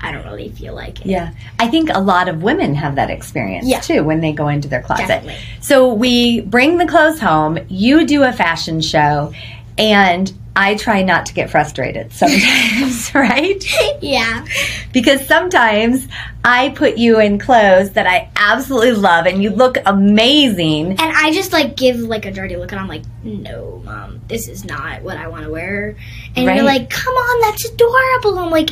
I 0.00 0.12
don't 0.12 0.24
really 0.24 0.50
feel 0.50 0.74
like 0.74 1.00
it. 1.00 1.06
Yeah. 1.06 1.32
I 1.58 1.68
think 1.68 1.88
a 1.92 2.00
lot 2.00 2.28
of 2.28 2.42
women 2.42 2.74
have 2.74 2.96
that 2.96 3.10
experience 3.10 3.66
Yeah. 3.66 3.80
too 3.80 4.02
when 4.04 4.20
they 4.20 4.32
go 4.32 4.48
into 4.48 4.68
their 4.68 4.82
closet. 4.82 5.06
Definitely. 5.08 5.40
So 5.60 5.92
we 5.94 6.40
bring 6.42 6.78
the 6.78 6.86
clothes 6.86 7.20
home, 7.20 7.58
you 7.68 8.04
do 8.06 8.22
a 8.24 8.32
fashion 8.32 8.80
show, 8.82 9.32
and 9.78 10.30
I 10.56 10.76
try 10.76 11.02
not 11.02 11.26
to 11.26 11.34
get 11.34 11.50
frustrated 11.50 12.12
sometimes, 12.12 13.12
right? 13.14 13.62
Yeah. 14.00 14.44
Because 14.92 15.26
sometimes 15.26 16.06
I 16.44 16.68
put 16.70 16.96
you 16.96 17.18
in 17.18 17.38
clothes 17.40 17.90
that 17.92 18.06
I 18.06 18.30
absolutely 18.36 18.92
love 18.92 19.26
and 19.26 19.42
you 19.42 19.50
look 19.50 19.78
amazing. 19.84 20.92
And 20.92 21.00
I 21.00 21.32
just 21.32 21.52
like 21.52 21.76
give 21.76 21.96
like 21.98 22.24
a 22.24 22.30
dirty 22.32 22.56
look, 22.56 22.70
and 22.70 22.80
I'm 22.80 22.86
like, 22.88 23.02
no, 23.24 23.82
mom, 23.84 24.20
this 24.28 24.46
is 24.48 24.64
not 24.64 25.02
what 25.02 25.16
I 25.16 25.26
want 25.26 25.44
to 25.44 25.50
wear. 25.50 25.96
And 26.36 26.46
Right. 26.46 26.56
you're 26.56 26.64
like, 26.64 26.88
come 26.88 27.14
on, 27.14 27.40
that's 27.40 27.64
adorable. 27.64 28.38
I'm 28.38 28.50
like, 28.50 28.70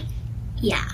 yeah, 0.59 0.85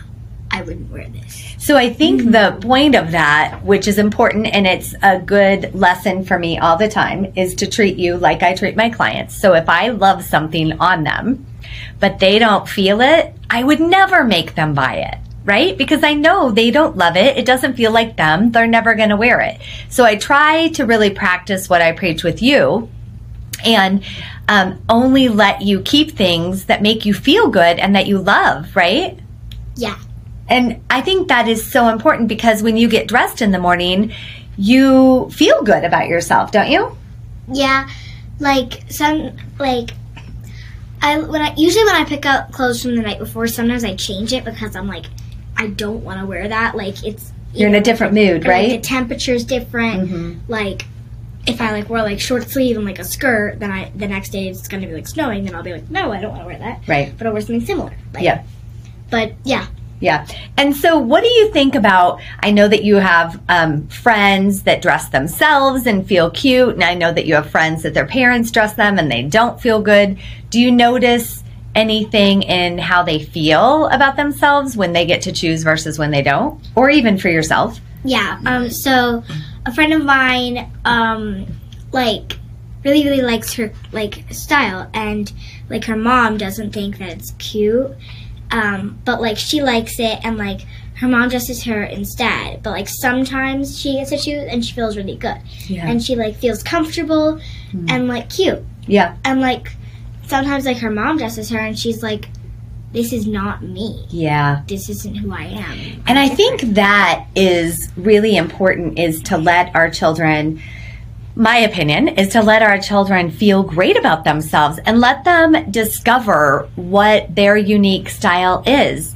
I 0.50 0.62
wouldn't 0.62 0.90
wear 0.90 1.08
this. 1.08 1.54
So 1.58 1.76
I 1.76 1.92
think 1.92 2.30
the 2.30 2.58
point 2.60 2.94
of 2.94 3.12
that, 3.12 3.62
which 3.64 3.86
is 3.86 3.98
important 3.98 4.46
and 4.46 4.66
it's 4.66 4.94
a 5.02 5.18
good 5.18 5.74
lesson 5.74 6.24
for 6.24 6.38
me 6.38 6.58
all 6.58 6.76
the 6.76 6.88
time, 6.88 7.32
is 7.36 7.54
to 7.56 7.66
treat 7.66 7.96
you 7.96 8.16
like 8.16 8.42
I 8.42 8.54
treat 8.54 8.76
my 8.76 8.90
clients. 8.90 9.36
So 9.36 9.54
if 9.54 9.68
I 9.68 9.88
love 9.88 10.24
something 10.24 10.72
on 10.80 11.04
them, 11.04 11.46
but 12.00 12.18
they 12.18 12.38
don't 12.38 12.68
feel 12.68 13.00
it, 13.00 13.34
I 13.50 13.62
would 13.62 13.80
never 13.80 14.24
make 14.24 14.54
them 14.54 14.74
buy 14.74 14.96
it. 14.96 15.18
Right? 15.44 15.78
Because 15.78 16.04
I 16.04 16.12
know 16.12 16.50
they 16.50 16.70
don't 16.70 16.98
love 16.98 17.16
it. 17.16 17.38
It 17.38 17.46
doesn't 17.46 17.74
feel 17.74 17.90
like 17.90 18.18
them. 18.18 18.52
They're 18.52 18.66
never 18.66 18.94
going 18.94 19.08
to 19.08 19.16
wear 19.16 19.40
it. 19.40 19.58
So 19.88 20.04
I 20.04 20.16
try 20.16 20.68
to 20.68 20.84
really 20.84 21.08
practice 21.08 21.70
what 21.70 21.80
I 21.80 21.92
preach 21.92 22.22
with 22.22 22.42
you 22.42 22.90
and 23.64 24.04
um, 24.46 24.82
only 24.90 25.28
let 25.28 25.62
you 25.62 25.80
keep 25.80 26.10
things 26.10 26.66
that 26.66 26.82
make 26.82 27.06
you 27.06 27.14
feel 27.14 27.48
good 27.48 27.78
and 27.78 27.94
that 27.96 28.06
you 28.06 28.18
love, 28.18 28.76
right? 28.76 29.18
Yeah. 29.76 29.98
And 30.48 30.80
I 30.88 31.00
think 31.02 31.28
that 31.28 31.46
is 31.48 31.64
so 31.70 31.88
important 31.88 32.28
because 32.28 32.62
when 32.62 32.76
you 32.76 32.88
get 32.88 33.06
dressed 33.06 33.42
in 33.42 33.50
the 33.52 33.58
morning, 33.58 34.12
you 34.56 35.28
feel 35.30 35.62
good 35.62 35.84
about 35.84 36.08
yourself, 36.08 36.52
don't 36.52 36.70
you? 36.70 36.96
Yeah, 37.52 37.88
like 38.40 38.82
some 38.90 39.32
like 39.58 39.90
I 41.02 41.18
when 41.20 41.42
I 41.42 41.54
usually 41.56 41.84
when 41.84 41.96
I 41.96 42.04
pick 42.04 42.26
out 42.26 42.52
clothes 42.52 42.82
from 42.82 42.96
the 42.96 43.02
night 43.02 43.18
before, 43.18 43.46
sometimes 43.46 43.84
I 43.84 43.94
change 43.94 44.32
it 44.32 44.44
because 44.44 44.74
I'm 44.74 44.86
like 44.88 45.06
I 45.56 45.68
don't 45.68 46.02
want 46.04 46.20
to 46.20 46.26
wear 46.26 46.48
that. 46.48 46.76
Like 46.76 47.04
it's 47.04 47.32
You're 47.54 47.68
in 47.68 47.74
a 47.74 47.80
different 47.80 48.14
mood, 48.14 48.46
right? 48.46 48.68
like, 48.70 48.82
the 48.82 48.86
temperature's 48.88 49.44
different. 49.44 50.10
Mhm. 50.10 50.38
Like 50.48 50.86
if 51.46 51.60
I 51.60 51.72
like 51.72 51.88
wear 51.88 52.02
like 52.02 52.20
short 52.20 52.48
sleeve 52.50 52.76
and 52.76 52.84
like 52.84 52.98
a 52.98 53.04
skirt, 53.04 53.60
then 53.60 53.70
I 53.70 53.90
the 53.94 54.08
next 54.08 54.30
day 54.30 54.48
it's 54.48 54.66
gonna 54.66 54.86
be 54.86 54.94
like 54.94 55.08
snowing. 55.08 55.44
Then 55.44 55.54
I'll 55.54 55.62
be 55.62 55.72
like, 55.72 55.90
no, 55.90 56.12
I 56.12 56.20
don't 56.20 56.30
want 56.30 56.42
to 56.42 56.46
wear 56.46 56.58
that. 56.58 56.80
Right. 56.86 57.12
But 57.16 57.26
I'll 57.26 57.32
wear 57.32 57.42
something 57.42 57.64
similar. 57.64 57.92
Like, 58.14 58.24
Yeah. 58.24 58.42
But 59.10 59.32
yeah, 59.44 59.66
Yeah. 60.00 60.26
And 60.56 60.76
so, 60.76 60.98
what 60.98 61.22
do 61.22 61.28
you 61.28 61.50
think 61.52 61.74
about? 61.74 62.20
I 62.40 62.50
know 62.50 62.68
that 62.68 62.84
you 62.84 62.96
have 62.96 63.40
um, 63.48 63.86
friends 63.88 64.62
that 64.62 64.82
dress 64.82 65.08
themselves 65.08 65.86
and 65.86 66.06
feel 66.06 66.30
cute, 66.30 66.74
and 66.74 66.84
I 66.84 66.94
know 66.94 67.12
that 67.12 67.26
you 67.26 67.34
have 67.34 67.50
friends 67.50 67.82
that 67.82 67.94
their 67.94 68.06
parents 68.06 68.50
dress 68.50 68.74
them 68.74 68.98
and 68.98 69.10
they 69.10 69.24
don't 69.24 69.60
feel 69.60 69.80
good. 69.80 70.18
Do 70.50 70.60
you 70.60 70.70
notice 70.70 71.42
anything 71.74 72.42
in 72.42 72.78
how 72.78 73.02
they 73.02 73.22
feel 73.22 73.86
about 73.88 74.16
themselves 74.16 74.76
when 74.76 74.92
they 74.92 75.04
get 75.04 75.22
to 75.22 75.32
choose 75.32 75.62
versus 75.62 75.98
when 75.98 76.10
they 76.10 76.22
don't, 76.22 76.60
or 76.76 76.90
even 76.90 77.18
for 77.18 77.28
yourself? 77.28 77.80
Yeah. 78.04 78.38
Um. 78.46 78.70
So, 78.70 79.24
a 79.66 79.74
friend 79.74 79.92
of 79.92 80.04
mine, 80.04 80.70
um, 80.84 81.46
like, 81.90 82.38
really, 82.84 83.04
really 83.04 83.22
likes 83.22 83.52
her 83.54 83.72
like 83.90 84.32
style, 84.32 84.88
and 84.94 85.32
like 85.68 85.84
her 85.86 85.96
mom 85.96 86.36
doesn't 86.36 86.72
think 86.72 86.98
that 86.98 87.08
it's 87.08 87.32
cute. 87.32 87.90
Um. 88.50 88.98
But 89.04 89.20
like 89.20 89.36
she 89.38 89.62
likes 89.62 89.98
it, 89.98 90.18
and 90.24 90.36
like 90.38 90.62
her 90.96 91.08
mom 91.08 91.28
dresses 91.28 91.62
her 91.64 91.84
instead. 91.84 92.62
But 92.62 92.70
like 92.70 92.88
sometimes 92.88 93.78
she 93.80 93.94
gets 93.94 94.12
a 94.12 94.18
choose, 94.18 94.48
and 94.50 94.64
she 94.64 94.72
feels 94.74 94.96
really 94.96 95.16
good, 95.16 95.38
Yeah. 95.66 95.86
and 95.88 96.02
she 96.02 96.16
like 96.16 96.36
feels 96.36 96.62
comfortable 96.62 97.40
and 97.88 98.08
like 98.08 98.30
cute, 98.30 98.62
yeah. 98.86 99.16
and 99.24 99.40
like 99.40 99.72
sometimes 100.26 100.64
like 100.64 100.78
her 100.78 100.90
mom 100.90 101.18
dresses 101.18 101.50
her, 101.50 101.58
and 101.58 101.78
she's 101.78 102.02
like, 102.02 102.28
"This 102.92 103.12
is 103.12 103.26
not 103.26 103.62
me. 103.62 104.06
Yeah. 104.08 104.62
This 104.66 104.88
isn't 104.88 105.14
who 105.16 105.32
I 105.32 105.44
am." 105.44 106.02
And 106.06 106.18
I 106.18 106.28
think 106.28 106.62
that 106.74 107.26
is 107.36 107.90
really 107.96 108.36
important 108.36 108.98
is 108.98 109.20
to 109.24 109.36
let 109.38 109.74
our 109.76 109.90
children 109.90 110.60
my 111.38 111.56
opinion 111.58 112.08
is 112.08 112.28
to 112.30 112.42
let 112.42 112.62
our 112.62 112.78
children 112.80 113.30
feel 113.30 113.62
great 113.62 113.96
about 113.96 114.24
themselves 114.24 114.80
and 114.84 114.98
let 115.00 115.22
them 115.24 115.70
discover 115.70 116.68
what 116.74 117.32
their 117.34 117.56
unique 117.56 118.08
style 118.08 118.64
is. 118.66 119.14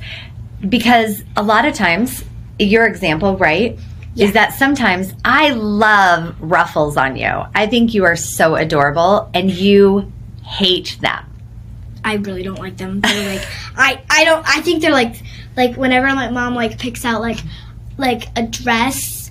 Because 0.68 1.24
a 1.36 1.42
lot 1.42 1.64
of 1.64 1.74
times, 1.74 2.24
your 2.60 2.86
example, 2.86 3.36
right, 3.36 3.76
Yeah. 4.14 4.26
is 4.26 4.32
that 4.34 4.52
sometimes 4.54 5.12
I 5.24 5.50
love 5.50 6.36
ruffles 6.40 6.96
on 6.96 7.16
you. 7.16 7.42
I 7.56 7.66
think 7.66 7.92
you 7.92 8.04
are 8.04 8.14
so 8.14 8.54
adorable 8.54 9.28
and 9.34 9.50
you 9.50 10.12
hate 10.44 10.98
them. 11.00 11.24
I 12.04 12.14
really 12.14 12.44
don't 12.44 12.58
like 12.58 12.76
them. 12.76 13.00
They're 13.00 13.34
like 13.36 13.46
I 13.76 14.00
I 14.10 14.24
don't 14.24 14.44
I 14.48 14.60
think 14.60 14.80
they're 14.82 14.92
like 14.92 15.16
like 15.56 15.76
whenever 15.76 16.06
my 16.14 16.30
mom 16.30 16.54
like 16.54 16.78
picks 16.78 17.04
out 17.04 17.20
like 17.20 17.38
like 17.96 18.24
a 18.36 18.42
dress 18.42 19.21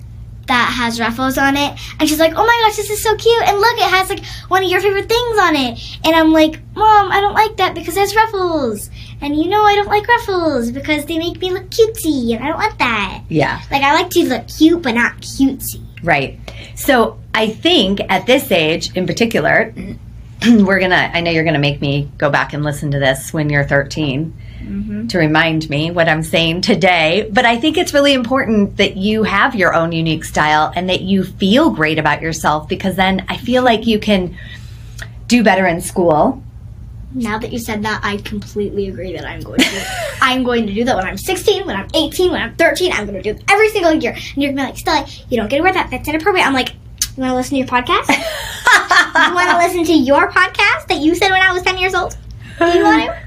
that 0.46 0.74
has 0.76 0.98
ruffles 0.98 1.38
on 1.38 1.56
it 1.56 1.78
and 1.98 2.08
she's 2.08 2.18
like, 2.18 2.32
"Oh 2.34 2.44
my 2.44 2.60
gosh, 2.62 2.76
this 2.76 2.90
is 2.90 3.02
so 3.02 3.16
cute." 3.16 3.42
And 3.42 3.58
look, 3.58 3.78
it 3.78 3.90
has 3.90 4.08
like 4.08 4.24
one 4.48 4.64
of 4.64 4.70
your 4.70 4.80
favorite 4.80 5.08
things 5.08 5.38
on 5.38 5.56
it. 5.56 5.78
And 6.04 6.14
I'm 6.14 6.32
like, 6.32 6.60
"Mom, 6.74 7.12
I 7.12 7.20
don't 7.20 7.34
like 7.34 7.56
that 7.56 7.74
because 7.74 7.96
it 7.96 8.00
has 8.00 8.16
ruffles." 8.16 8.90
And 9.20 9.36
you 9.36 9.48
know 9.48 9.62
I 9.62 9.76
don't 9.76 9.86
like 9.86 10.06
ruffles 10.08 10.72
because 10.72 11.06
they 11.06 11.18
make 11.18 11.40
me 11.40 11.52
look 11.52 11.70
cutesy 11.70 12.34
and 12.34 12.42
I 12.42 12.48
don't 12.48 12.58
want 12.58 12.78
that. 12.80 13.22
Yeah. 13.28 13.60
Like 13.70 13.82
I 13.82 13.94
like 13.94 14.10
to 14.10 14.28
look 14.28 14.48
cute 14.48 14.82
but 14.82 14.92
not 14.92 15.18
cutesy. 15.18 15.80
Right. 16.02 16.38
So 16.74 17.18
I 17.32 17.48
think 17.48 18.00
at 18.08 18.26
this 18.26 18.50
age 18.50 18.94
in 18.96 19.06
particular, 19.06 19.72
we're 20.46 20.80
going 20.80 20.90
to, 20.90 21.16
I 21.16 21.20
know 21.20 21.30
you're 21.30 21.44
going 21.44 21.54
to 21.54 21.60
make 21.60 21.80
me 21.80 22.10
go 22.18 22.30
back 22.30 22.52
and 22.52 22.64
listen 22.64 22.90
to 22.90 22.98
this 22.98 23.32
when 23.32 23.48
you're 23.48 23.64
13 24.62 25.08
to 25.08 25.18
remind 25.18 25.68
me 25.68 25.90
what 25.90 26.08
I'm 26.08 26.22
saying 26.22 26.62
today. 26.62 27.28
But 27.32 27.44
I 27.44 27.58
think 27.58 27.76
it's 27.76 27.92
really 27.92 28.14
important 28.14 28.76
that 28.76 28.96
you 28.96 29.22
have 29.24 29.54
your 29.54 29.74
own 29.74 29.92
unique 29.92 30.24
style 30.24 30.72
and 30.74 30.88
that 30.88 31.00
you 31.00 31.24
feel 31.24 31.70
great 31.70 31.98
about 31.98 32.22
yourself 32.22 32.68
because 32.68 32.96
then 32.96 33.24
I 33.28 33.36
feel 33.36 33.62
like 33.62 33.86
you 33.86 33.98
can 33.98 34.36
do 35.26 35.42
better 35.42 35.66
in 35.66 35.80
school. 35.80 36.42
Now 37.14 37.38
that 37.38 37.52
you 37.52 37.58
said 37.58 37.82
that, 37.82 38.00
I 38.02 38.16
completely 38.18 38.88
agree 38.88 39.12
that 39.12 39.26
I'm 39.26 39.40
going 39.40 39.60
to. 39.60 39.86
I'm 40.22 40.44
going 40.44 40.66
to 40.66 40.72
do 40.72 40.84
that 40.84 40.96
when 40.96 41.06
I'm 41.06 41.18
16, 41.18 41.66
when 41.66 41.76
I'm 41.76 41.88
18, 41.94 42.30
when 42.30 42.40
I'm 42.40 42.54
13. 42.56 42.92
I'm 42.92 43.06
going 43.06 43.22
to 43.22 43.22
do 43.22 43.38
it 43.38 43.44
every 43.50 43.68
single 43.68 43.92
year. 43.92 44.12
And 44.12 44.42
you're 44.42 44.52
going 44.52 44.56
to 44.56 44.62
be 44.62 44.66
like, 44.66 44.78
Stella, 44.78 45.06
you 45.28 45.36
don't 45.36 45.48
get 45.48 45.58
to 45.58 45.62
wear 45.62 45.72
that. 45.72 45.90
That's 45.90 46.08
inappropriate. 46.08 46.46
I'm 46.46 46.54
like, 46.54 46.70
you 46.70 47.20
want 47.20 47.32
to 47.32 47.36
listen 47.36 47.50
to 47.50 47.58
your 47.58 47.66
podcast? 47.66 48.08
you 49.28 49.34
want 49.34 49.50
to 49.50 49.56
listen 49.58 49.84
to 49.84 49.92
your 49.92 50.30
podcast 50.30 50.86
that 50.88 50.98
you 51.00 51.14
said 51.14 51.30
when 51.30 51.42
I 51.42 51.52
was 51.52 51.62
10 51.62 51.76
years 51.76 51.94
old? 51.94 52.16
Do 52.58 52.66
you 52.66 52.82
want 52.82 53.02
to? 53.02 53.18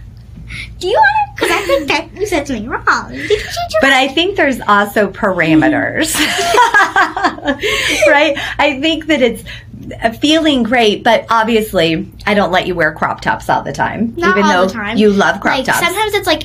Do 0.79 0.87
you 0.87 0.95
want 0.95 1.17
to? 1.19 1.24
I 1.55 1.65
think 1.65 1.87
that 1.87 2.09
you 2.15 2.25
said 2.27 2.47
something 2.47 2.67
wrong. 2.69 3.09
Did 3.11 3.29
you 3.29 3.37
change 3.37 3.47
your 3.71 3.81
But 3.81 3.91
I 3.93 4.07
think 4.09 4.35
there's 4.37 4.59
also 4.67 5.09
parameters, 5.09 6.13
right? 8.07 8.35
I 8.59 8.79
think 8.81 9.07
that 9.07 9.21
it's 9.21 9.43
uh, 10.03 10.11
feeling 10.11 10.63
great, 10.63 11.03
but 11.03 11.25
obviously, 11.29 12.11
I 12.25 12.33
don't 12.33 12.51
let 12.51 12.67
you 12.67 12.75
wear 12.75 12.93
crop 12.93 13.21
tops 13.21 13.49
all 13.49 13.61
the 13.63 13.73
time, 13.73 14.13
Not 14.17 14.37
even 14.37 14.43
all 14.49 14.61
though 14.61 14.67
the 14.67 14.73
time. 14.73 14.97
you 14.97 15.11
love 15.11 15.41
crop 15.41 15.57
like 15.57 15.65
tops. 15.65 15.79
sometimes 15.79 16.13
it's 16.13 16.27
like 16.27 16.43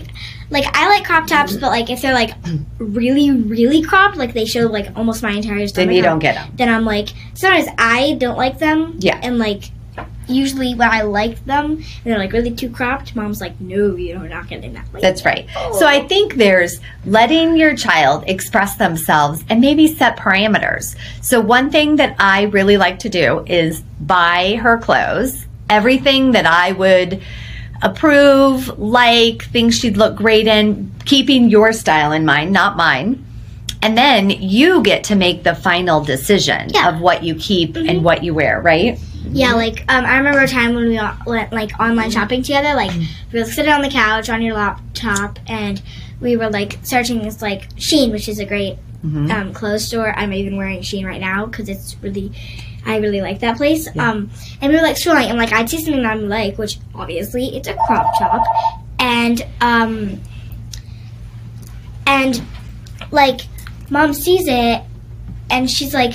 like 0.50 0.64
I 0.76 0.88
like 0.88 1.04
crop 1.04 1.26
tops, 1.26 1.52
but 1.56 1.68
like 1.68 1.90
if 1.90 2.02
they're 2.02 2.12
like 2.14 2.32
really 2.78 3.30
really 3.30 3.82
cropped, 3.82 4.16
like 4.16 4.34
they 4.34 4.44
show 4.44 4.66
like 4.66 4.96
almost 4.96 5.22
my 5.22 5.30
entire 5.30 5.66
stomach. 5.68 5.88
then 5.88 5.96
you 5.96 6.02
don't 6.02 6.18
get 6.18 6.34
them. 6.34 6.52
Then 6.56 6.68
I'm 6.68 6.84
like 6.84 7.10
sometimes 7.34 7.68
I 7.78 8.14
don't 8.18 8.36
like 8.36 8.58
them. 8.58 8.96
Yeah. 8.98 9.18
And 9.22 9.38
like 9.38 9.70
usually 10.30 10.74
when 10.74 10.90
I 10.90 11.02
like 11.02 11.44
them 11.44 11.72
and 11.72 11.84
they're 12.04 12.18
like 12.18 12.32
really 12.32 12.52
too 12.52 12.70
cropped, 12.70 13.14
mom's 13.14 13.40
like, 13.40 13.60
no, 13.60 13.96
you're 13.96 14.18
not 14.28 14.48
getting 14.48 14.72
that. 14.74 14.86
Like, 14.92 15.02
That's 15.02 15.24
right. 15.24 15.48
So 15.54 15.84
oh. 15.84 15.86
I 15.86 16.06
think 16.06 16.34
there's 16.34 16.80
letting 17.04 17.56
your 17.56 17.76
child 17.76 18.24
express 18.26 18.76
themselves 18.76 19.44
and 19.48 19.60
maybe 19.60 19.86
set 19.86 20.16
parameters. 20.16 20.96
So 21.22 21.40
one 21.40 21.70
thing 21.70 21.96
that 21.96 22.16
I 22.18 22.44
really 22.44 22.76
like 22.76 23.00
to 23.00 23.08
do 23.08 23.44
is 23.46 23.82
buy 24.00 24.58
her 24.62 24.78
clothes, 24.78 25.46
everything 25.68 26.32
that 26.32 26.46
I 26.46 26.72
would 26.72 27.22
approve, 27.82 28.78
like, 28.78 29.44
things 29.44 29.78
she'd 29.78 29.96
look 29.96 30.16
great 30.16 30.46
in, 30.46 30.92
keeping 31.04 31.48
your 31.48 31.72
style 31.72 32.12
in 32.12 32.24
mind, 32.24 32.52
not 32.52 32.76
mine. 32.76 33.24
And 33.82 33.96
then 33.96 34.28
you 34.28 34.82
get 34.82 35.04
to 35.04 35.16
make 35.16 35.42
the 35.42 35.54
final 35.54 36.04
decision 36.04 36.68
Yeah. 36.74 36.90
of 36.90 37.00
what 37.00 37.24
you 37.24 37.34
keep 37.34 37.76
and 37.76 37.88
mm-hmm. 37.88 38.02
what 38.02 38.22
you 38.22 38.34
wear, 38.34 38.60
right? 38.60 38.98
Yeah, 39.32 39.54
like 39.54 39.84
um, 39.88 40.04
I 40.04 40.16
remember 40.18 40.40
a 40.40 40.48
time 40.48 40.74
when 40.74 40.88
we 40.88 40.98
all 40.98 41.14
went 41.26 41.52
like 41.52 41.78
online 41.78 42.10
shopping 42.10 42.42
together. 42.42 42.74
Like 42.74 42.92
we 43.32 43.38
were 43.38 43.44
sitting 43.46 43.70
on 43.72 43.82
the 43.82 43.88
couch 43.90 44.28
on 44.28 44.42
your 44.42 44.54
laptop, 44.54 45.38
and 45.46 45.80
we 46.20 46.36
were 46.36 46.50
like 46.50 46.78
searching 46.82 47.22
this 47.22 47.40
like 47.40 47.72
Shein, 47.76 48.10
which 48.10 48.28
is 48.28 48.38
a 48.38 48.44
great 48.44 48.76
Mhm. 49.04 49.30
um, 49.32 49.52
clothes 49.54 49.86
store. 49.86 50.12
I'm 50.18 50.32
even 50.32 50.56
wearing 50.56 50.80
Shein 50.80 51.06
right 51.06 51.20
now 51.20 51.46
because 51.46 51.68
it's 51.70 51.96
really, 52.02 52.32
I 52.84 52.98
really 52.98 53.20
like 53.22 53.38
that 53.40 53.56
place. 53.56 53.88
Um, 53.96 54.30
and 54.60 54.70
we 54.72 54.76
were 54.76 54.82
like 54.82 54.96
scrolling, 54.96 55.28
and 55.30 55.38
like 55.38 55.52
I'd 55.52 55.70
see 55.70 55.78
something 55.78 56.02
that 56.02 56.12
I 56.12 56.14
like, 56.16 56.58
which 56.58 56.78
obviously 56.94 57.56
it's 57.56 57.68
a 57.68 57.74
crop 57.86 58.06
top, 58.18 58.42
and 58.98 59.46
um, 59.60 60.20
and 62.06 62.42
like 63.10 63.42
mom 63.90 64.12
sees 64.12 64.46
it, 64.46 64.82
and 65.50 65.70
she's 65.70 65.94
like, 65.94 66.14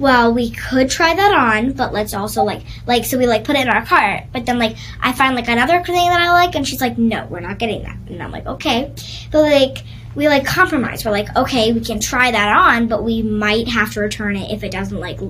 well, 0.00 0.32
we 0.32 0.50
could 0.50 0.88
try 0.88 1.14
that 1.14 1.32
on, 1.32 1.72
but 1.72 1.92
let's 1.92 2.14
also 2.14 2.42
like 2.42 2.62
like 2.86 3.04
so 3.04 3.18
we 3.18 3.26
like 3.26 3.44
put 3.44 3.54
it 3.54 3.60
in 3.60 3.68
our 3.68 3.84
cart. 3.84 4.24
But 4.32 4.46
then 4.46 4.58
like 4.58 4.76
I 5.00 5.12
find 5.12 5.36
like 5.36 5.46
another 5.46 5.84
thing 5.84 5.94
that 5.94 6.20
I 6.20 6.32
like, 6.32 6.54
and 6.54 6.66
she's 6.66 6.80
like, 6.80 6.96
no, 6.96 7.26
we're 7.26 7.40
not 7.40 7.58
getting 7.58 7.82
that. 7.82 7.96
And 8.08 8.22
I'm 8.22 8.32
like, 8.32 8.46
okay, 8.46 8.92
but 9.30 9.42
like 9.42 9.84
we 10.14 10.26
like 10.28 10.46
compromise. 10.46 11.04
We're 11.04 11.12
like, 11.12 11.36
okay, 11.36 11.72
we 11.72 11.80
can 11.80 12.00
try 12.00 12.30
that 12.30 12.56
on, 12.56 12.88
but 12.88 13.04
we 13.04 13.22
might 13.22 13.68
have 13.68 13.92
to 13.92 14.00
return 14.00 14.36
it 14.36 14.50
if 14.50 14.64
it 14.64 14.72
doesn't 14.72 14.98
like. 14.98 15.20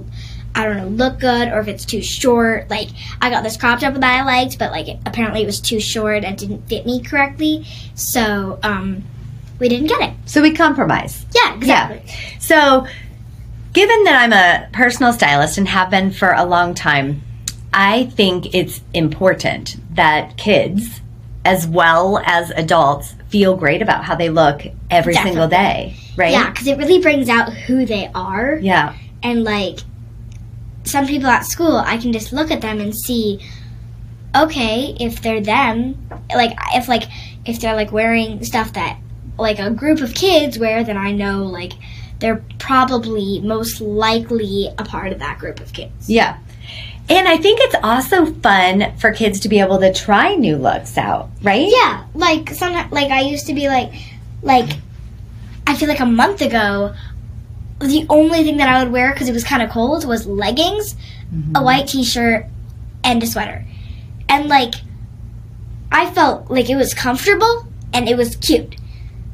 I 0.53 0.65
don't 0.65 0.77
know, 0.79 0.89
look 0.89 1.21
good 1.21 1.49
or 1.49 1.61
if 1.61 1.69
it's 1.69 1.85
too 1.85 2.03
short. 2.03 2.71
Like 2.71 2.89
I 3.21 3.31
got 3.31 3.43
this 3.43 3.57
crop 3.57 3.81
top 3.81 3.95
that 3.95 4.05
I 4.05 4.25
liked, 4.25 4.59
but 4.59 4.71
like 4.71 4.89
it, 4.89 4.99
apparently 5.05 5.43
it 5.43 5.47
was 5.47 5.61
too 5.61 5.79
short 5.79 6.25
and 6.25 6.37
didn't 6.39 6.69
fit 6.69 6.87
me 6.87 7.03
correctly. 7.03 7.67
So 7.95 8.59
um, 8.62 9.05
we 9.61 9.69
didn't 9.69 9.89
get 9.89 10.00
it. 10.00 10.15
So 10.27 10.43
we 10.43 10.53
compromise. 10.53 11.25
Yeah, 11.35 11.55
exactly. 11.55 12.03
Yeah. 12.05 12.39
So, 12.41 12.87
given 13.73 14.05
that 14.05 14.23
I'm 14.23 14.33
a 14.33 14.69
personal 14.73 15.12
stylist 15.12 15.59
and 15.59 15.69
have 15.69 15.91
been 15.91 16.11
for 16.12 16.33
a 16.33 16.45
long 16.45 16.75
time, 16.75 17.23
I 17.73 18.07
think 18.07 18.55
it's 18.55 18.81
important 18.95 19.77
that 19.95 20.37
kids, 20.37 21.00
as 21.45 21.67
well 21.67 22.19
as 22.25 22.50
adults, 22.50 23.15
feel 23.29 23.57
great 23.57 23.81
about 23.83 24.05
how 24.05 24.17
they 24.17 24.29
look 24.29 24.62
every 24.91 25.15
single 25.15 25.47
day, 25.49 25.97
right? 26.17 26.33
Yeah, 26.33 26.50
because 26.50 26.67
it 26.67 26.79
really 26.79 27.00
brings 27.00 27.29
out 27.29 27.53
who 27.53 27.87
they 27.87 28.11
are. 28.15 28.59
Yeah. 28.61 28.95
and 29.23 29.45
like 29.45 29.79
some 30.85 31.07
people 31.07 31.29
at 31.29 31.45
school 31.45 31.77
i 31.77 31.99
can 31.99 32.11
just 32.12 32.33
look 32.33 32.50
at 32.50 32.62
them 32.62 32.81
and 32.81 32.97
see 32.97 33.39
okay 34.35 34.97
if 34.99 35.21
they're 35.21 35.43
them 35.43 35.95
like 36.35 36.57
if 36.75 36.89
like 36.89 37.03
if 37.45 37.61
they're 37.61 37.75
like 37.77 37.93
wearing 37.93 38.43
stuff 38.43 38.73
that 38.73 38.99
like 39.39 39.59
a 39.59 39.71
group 39.71 40.00
of 40.00 40.15
kids 40.15 40.59
wear 40.59 40.83
then 40.83 40.97
i 40.97 41.12
know 41.12 41.45
like 41.45 41.73
they're 42.21 42.45
probably 42.59 43.41
most 43.41 43.81
likely 43.81 44.69
a 44.79 44.85
part 44.85 45.12
of 45.12 45.19
that 45.19 45.39
group 45.39 45.61
of 45.61 45.73
kids 45.73 46.09
Yeah. 46.09 46.39
And 47.09 47.27
I 47.27 47.39
think 47.39 47.59
it's 47.61 47.75
also 47.83 48.27
fun 48.27 48.97
for 48.99 49.11
kids 49.11 49.41
to 49.41 49.49
be 49.49 49.59
able 49.59 49.81
to 49.81 49.93
try 49.93 50.37
new 50.37 50.57
looks 50.57 50.97
out, 50.97 51.29
right? 51.43 51.67
yeah 51.69 52.05
like 52.15 52.50
some 52.50 52.73
like 52.91 53.11
i 53.11 53.21
used 53.21 53.47
to 53.47 53.55
be 53.55 53.69
like 53.69 53.93
like 54.43 54.71
i 55.67 55.75
feel 55.75 55.89
like 55.89 56.00
a 56.00 56.07
month 56.07 56.43
ago 56.43 56.95
the 57.81 58.07
only 58.09 58.45
thing 58.45 58.59
that 58.59 58.69
i 58.69 58.83
would 58.83 58.93
wear 58.93 59.12
because 59.12 59.29
it 59.29 59.33
was 59.33 59.45
kind 59.45 59.62
of 59.62 59.71
cold 59.71 60.07
was 60.07 60.27
leggings 60.27 60.95
mm-hmm. 61.33 61.57
a 61.57 61.62
white 61.62 61.89
t-shirt 61.89 62.47
and 63.05 63.23
a 63.23 63.27
sweater 63.27 63.65
and 64.29 64.49
like 64.49 64.75
i 65.91 66.11
felt 66.11 66.50
like 66.50 66.69
it 66.69 66.77
was 66.77 66.95
comfortable 66.95 67.67
and 67.93 68.09
it 68.09 68.17
was 68.17 68.37
cute 68.37 68.77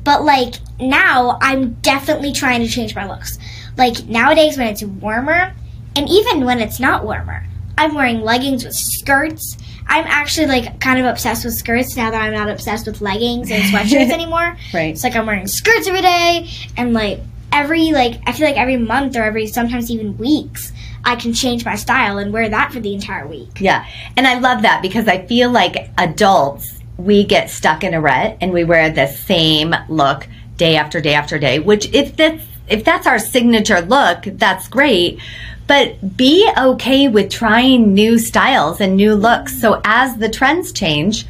but 0.04 0.24
like 0.24 0.54
now 0.80 1.38
i'm 1.40 1.72
definitely 1.82 2.32
trying 2.32 2.60
to 2.60 2.68
change 2.68 2.94
my 2.94 3.06
looks 3.06 3.38
like 3.76 4.04
nowadays 4.06 4.58
when 4.58 4.66
it's 4.68 4.82
warmer 4.82 5.52
and 5.94 6.08
even 6.08 6.44
when 6.44 6.60
it's 6.60 6.78
not 6.80 7.04
warmer 7.04 7.44
i'm 7.78 7.94
wearing 7.94 8.20
leggings 8.20 8.64
with 8.64 8.74
skirts 8.74 9.56
i'm 9.88 10.04
actually 10.06 10.46
like 10.46 10.78
kind 10.80 10.98
of 10.98 11.06
obsessed 11.06 11.44
with 11.44 11.54
skirts 11.54 11.96
now 11.96 12.10
that 12.10 12.20
i'm 12.20 12.32
not 12.32 12.48
obsessed 12.48 12.86
with 12.86 13.00
leggings 13.00 13.50
and 13.50 13.62
sweatshirts 13.64 14.10
anymore 14.12 14.56
Right. 14.74 14.90
it's 14.94 15.04
like 15.04 15.16
i'm 15.16 15.26
wearing 15.26 15.46
skirts 15.46 15.86
every 15.88 16.02
day 16.02 16.48
and 16.76 16.92
like 16.92 17.20
every 17.52 17.92
like 17.92 18.20
i 18.26 18.32
feel 18.32 18.46
like 18.46 18.56
every 18.58 18.76
month 18.76 19.16
or 19.16 19.22
every 19.22 19.46
sometimes 19.46 19.90
even 19.90 20.18
weeks 20.18 20.72
i 21.04 21.16
can 21.16 21.32
change 21.32 21.64
my 21.64 21.74
style 21.76 22.18
and 22.18 22.32
wear 22.32 22.48
that 22.50 22.72
for 22.72 22.80
the 22.80 22.92
entire 22.92 23.26
week 23.26 23.60
Yeah. 23.60 23.86
And 24.16 24.26
I 24.26 24.38
love 24.40 24.62
that 24.62 24.82
because 24.82 25.06
I 25.08 25.24
feel 25.26 25.50
like 25.50 25.90
adults, 25.96 26.74
we 26.98 27.22
get 27.24 27.48
stuck 27.50 27.84
in 27.84 27.94
a 27.94 28.00
rut 28.00 28.36
and 28.40 28.52
we 28.52 28.64
wear 28.64 28.90
the 28.90 29.06
same 29.06 29.74
look 29.88 30.26
day 30.56 30.76
after 30.76 31.00
day 31.00 31.14
after 31.14 31.38
day, 31.38 31.58
which 31.58 31.92
if 31.94 32.16
that's 32.16 32.42
if 32.68 32.84
that's 32.84 33.06
our 33.06 33.18
signature 33.18 33.80
look, 33.80 34.22
that's 34.24 34.68
great. 34.68 35.20
But 35.66 36.16
be 36.16 36.48
okay 36.56 37.08
with 37.08 37.30
trying 37.30 37.94
new 37.94 38.18
styles 38.18 38.80
and 38.80 38.96
new 38.96 39.14
looks. 39.14 39.60
So 39.60 39.80
as 39.84 40.16
the 40.16 40.28
trends 40.28 40.72
change, 40.72 41.26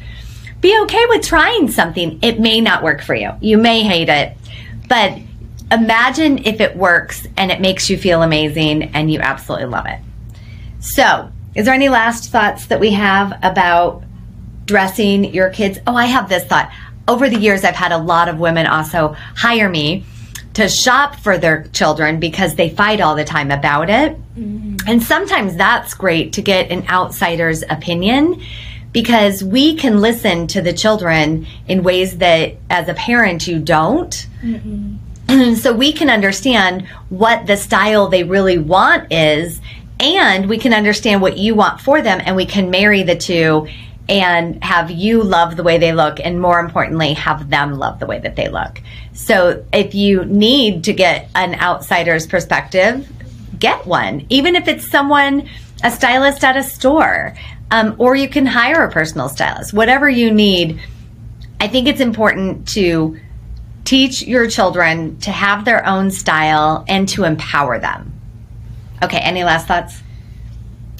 be 0.61 0.79
okay 0.83 1.05
with 1.07 1.23
trying 1.23 1.69
something. 1.69 2.19
It 2.21 2.39
may 2.39 2.61
not 2.61 2.83
work 2.83 3.01
for 3.01 3.15
you. 3.15 3.31
You 3.41 3.57
may 3.57 3.83
hate 3.83 4.09
it, 4.09 4.37
but 4.87 5.19
imagine 5.71 6.39
if 6.39 6.61
it 6.61 6.75
works 6.75 7.27
and 7.35 7.51
it 7.51 7.61
makes 7.61 7.89
you 7.89 7.97
feel 7.97 8.23
amazing 8.23 8.83
and 8.95 9.11
you 9.11 9.19
absolutely 9.19 9.67
love 9.67 9.85
it. 9.87 9.99
So, 10.79 11.31
is 11.55 11.65
there 11.65 11.73
any 11.73 11.89
last 11.89 12.31
thoughts 12.31 12.67
that 12.67 12.79
we 12.79 12.91
have 12.93 13.37
about 13.41 14.03
dressing 14.65 15.25
your 15.25 15.49
kids? 15.49 15.79
Oh, 15.87 15.95
I 15.95 16.05
have 16.05 16.29
this 16.29 16.43
thought. 16.43 16.71
Over 17.07 17.29
the 17.29 17.37
years, 17.37 17.63
I've 17.63 17.75
had 17.75 17.91
a 17.91 17.97
lot 17.97 18.27
of 18.27 18.39
women 18.39 18.67
also 18.67 19.15
hire 19.35 19.69
me 19.69 20.05
to 20.55 20.67
shop 20.67 21.15
for 21.17 21.37
their 21.37 21.63
children 21.65 22.19
because 22.19 22.55
they 22.55 22.69
fight 22.69 22.99
all 22.99 23.15
the 23.15 23.23
time 23.23 23.51
about 23.51 23.89
it. 23.89 24.17
Mm-hmm. 24.35 24.77
And 24.87 25.03
sometimes 25.03 25.55
that's 25.55 25.93
great 25.93 26.33
to 26.33 26.41
get 26.41 26.71
an 26.71 26.87
outsider's 26.89 27.63
opinion 27.69 28.41
because 28.91 29.43
we 29.43 29.75
can 29.75 30.01
listen 30.01 30.47
to 30.47 30.61
the 30.61 30.73
children 30.73 31.45
in 31.67 31.83
ways 31.83 32.17
that 32.17 32.55
as 32.69 32.89
a 32.89 32.95
parent 32.95 33.47
you 33.47 33.59
don't. 33.59 34.27
Mm-hmm. 34.41 35.53
so 35.55 35.73
we 35.73 35.91
can 35.93 36.09
understand 36.09 36.87
what 37.09 37.45
the 37.45 37.57
style 37.57 38.07
they 38.07 38.23
really 38.23 38.57
want 38.57 39.11
is 39.11 39.61
and 39.99 40.47
we 40.47 40.57
can 40.57 40.73
understand 40.73 41.21
what 41.21 41.37
you 41.37 41.53
want 41.53 41.81
for 41.81 42.01
them 42.01 42.21
and 42.23 42.35
we 42.35 42.45
can 42.45 42.69
marry 42.69 43.03
the 43.03 43.15
two 43.15 43.67
and 44.09 44.63
have 44.63 44.89
you 44.89 45.21
love 45.21 45.57
the 45.57 45.63
way 45.63 45.77
they 45.77 45.93
look 45.93 46.19
and 46.19 46.41
more 46.41 46.59
importantly 46.59 47.13
have 47.13 47.49
them 47.49 47.73
love 47.73 47.99
the 47.99 48.05
way 48.05 48.19
that 48.19 48.35
they 48.35 48.47
look. 48.47 48.81
So 49.13 49.65
if 49.73 49.93
you 49.93 50.23
need 50.25 50.85
to 50.85 50.93
get 50.93 51.29
an 51.35 51.55
outsider's 51.55 52.27
perspective 52.27 53.11
get 53.59 53.85
one 53.87 54.25
even 54.29 54.55
if 54.55 54.67
it's 54.67 54.89
someone 54.89 55.49
a 55.83 55.91
stylist 55.91 56.43
at 56.43 56.55
a 56.55 56.63
store 56.63 57.35
um, 57.71 57.95
or 57.97 58.15
you 58.15 58.29
can 58.29 58.45
hire 58.45 58.83
a 58.83 58.91
personal 58.91 59.29
stylist. 59.29 59.73
Whatever 59.73 60.09
you 60.09 60.31
need 60.31 60.79
i 61.59 61.67
think 61.67 61.87
it's 61.87 62.01
important 62.01 62.67
to 62.67 63.19
teach 63.83 64.21
your 64.21 64.47
children 64.47 65.17
to 65.19 65.31
have 65.31 65.65
their 65.65 65.85
own 65.85 66.11
style 66.11 66.85
and 66.87 67.09
to 67.09 67.23
empower 67.23 67.79
them. 67.79 68.13
Okay 69.03 69.19
any 69.19 69.43
last 69.43 69.67
thoughts 69.67 70.01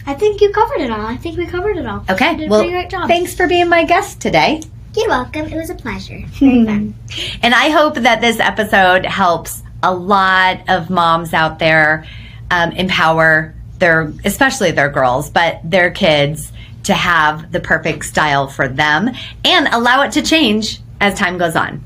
I 0.07 0.13
think 0.13 0.39
you 0.39 0.51
covered 0.51 0.79
it 0.79 0.89
all. 0.89 1.05
I 1.05 1.17
think 1.17 1.37
we 1.37 1.45
covered 1.45 1.75
it 1.75 1.85
all. 1.85 2.03
Okay. 2.09 2.31
You 2.31 2.37
did 2.37 2.47
a 2.47 2.49
well, 2.49 2.61
pretty 2.61 2.73
great 2.73 2.89
job. 2.89 3.09
thanks 3.09 3.35
for 3.35 3.45
being 3.45 3.67
my 3.67 3.83
guest 3.83 4.21
today. 4.21 4.61
You're 4.95 5.09
welcome. 5.09 5.47
It 5.47 5.55
was 5.55 5.69
a 5.69 5.75
pleasure. 5.75 6.21
Very 6.39 6.65
fun. 6.65 6.95
And 7.43 7.53
I 7.53 7.69
hope 7.69 7.95
that 7.95 8.21
this 8.21 8.39
episode 8.39 9.05
helps 9.05 9.61
a 9.83 9.93
lot 9.93 10.61
of 10.69 10.89
moms 10.89 11.33
out 11.33 11.59
there 11.59 12.05
um, 12.49 12.71
empower 12.71 13.53
their, 13.79 14.13
especially 14.23 14.71
their 14.71 14.89
girls, 14.89 15.29
but 15.29 15.59
their 15.63 15.91
kids 15.91 16.53
to 16.83 16.93
have 16.93 17.51
the 17.51 17.59
perfect 17.59 18.05
style 18.05 18.47
for 18.47 18.69
them 18.69 19.11
and 19.43 19.67
allow 19.67 20.03
it 20.03 20.13
to 20.13 20.21
change 20.21 20.79
as 21.01 21.19
time 21.19 21.37
goes 21.37 21.57
on. 21.57 21.83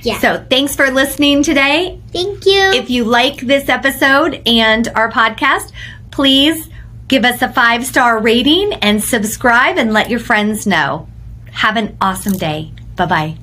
Yeah. 0.00 0.18
So 0.20 0.44
thanks 0.48 0.74
for 0.74 0.90
listening 0.90 1.42
today. 1.42 2.00
Thank 2.12 2.46
you. 2.46 2.72
If 2.72 2.88
you 2.88 3.04
like 3.04 3.42
this 3.42 3.68
episode 3.68 4.40
and 4.46 4.88
our 4.88 5.12
podcast, 5.12 5.70
please 6.10 6.68
give 7.12 7.26
us 7.26 7.42
a 7.42 7.52
five 7.52 7.84
star 7.84 8.18
rating 8.18 8.72
and 8.80 9.04
subscribe 9.04 9.76
and 9.76 9.92
let 9.92 10.08
your 10.08 10.18
friends 10.18 10.66
know. 10.66 11.06
Have 11.50 11.76
an 11.76 11.94
awesome 12.00 12.32
day. 12.32 12.72
Bye 12.96 13.04
bye. 13.04 13.41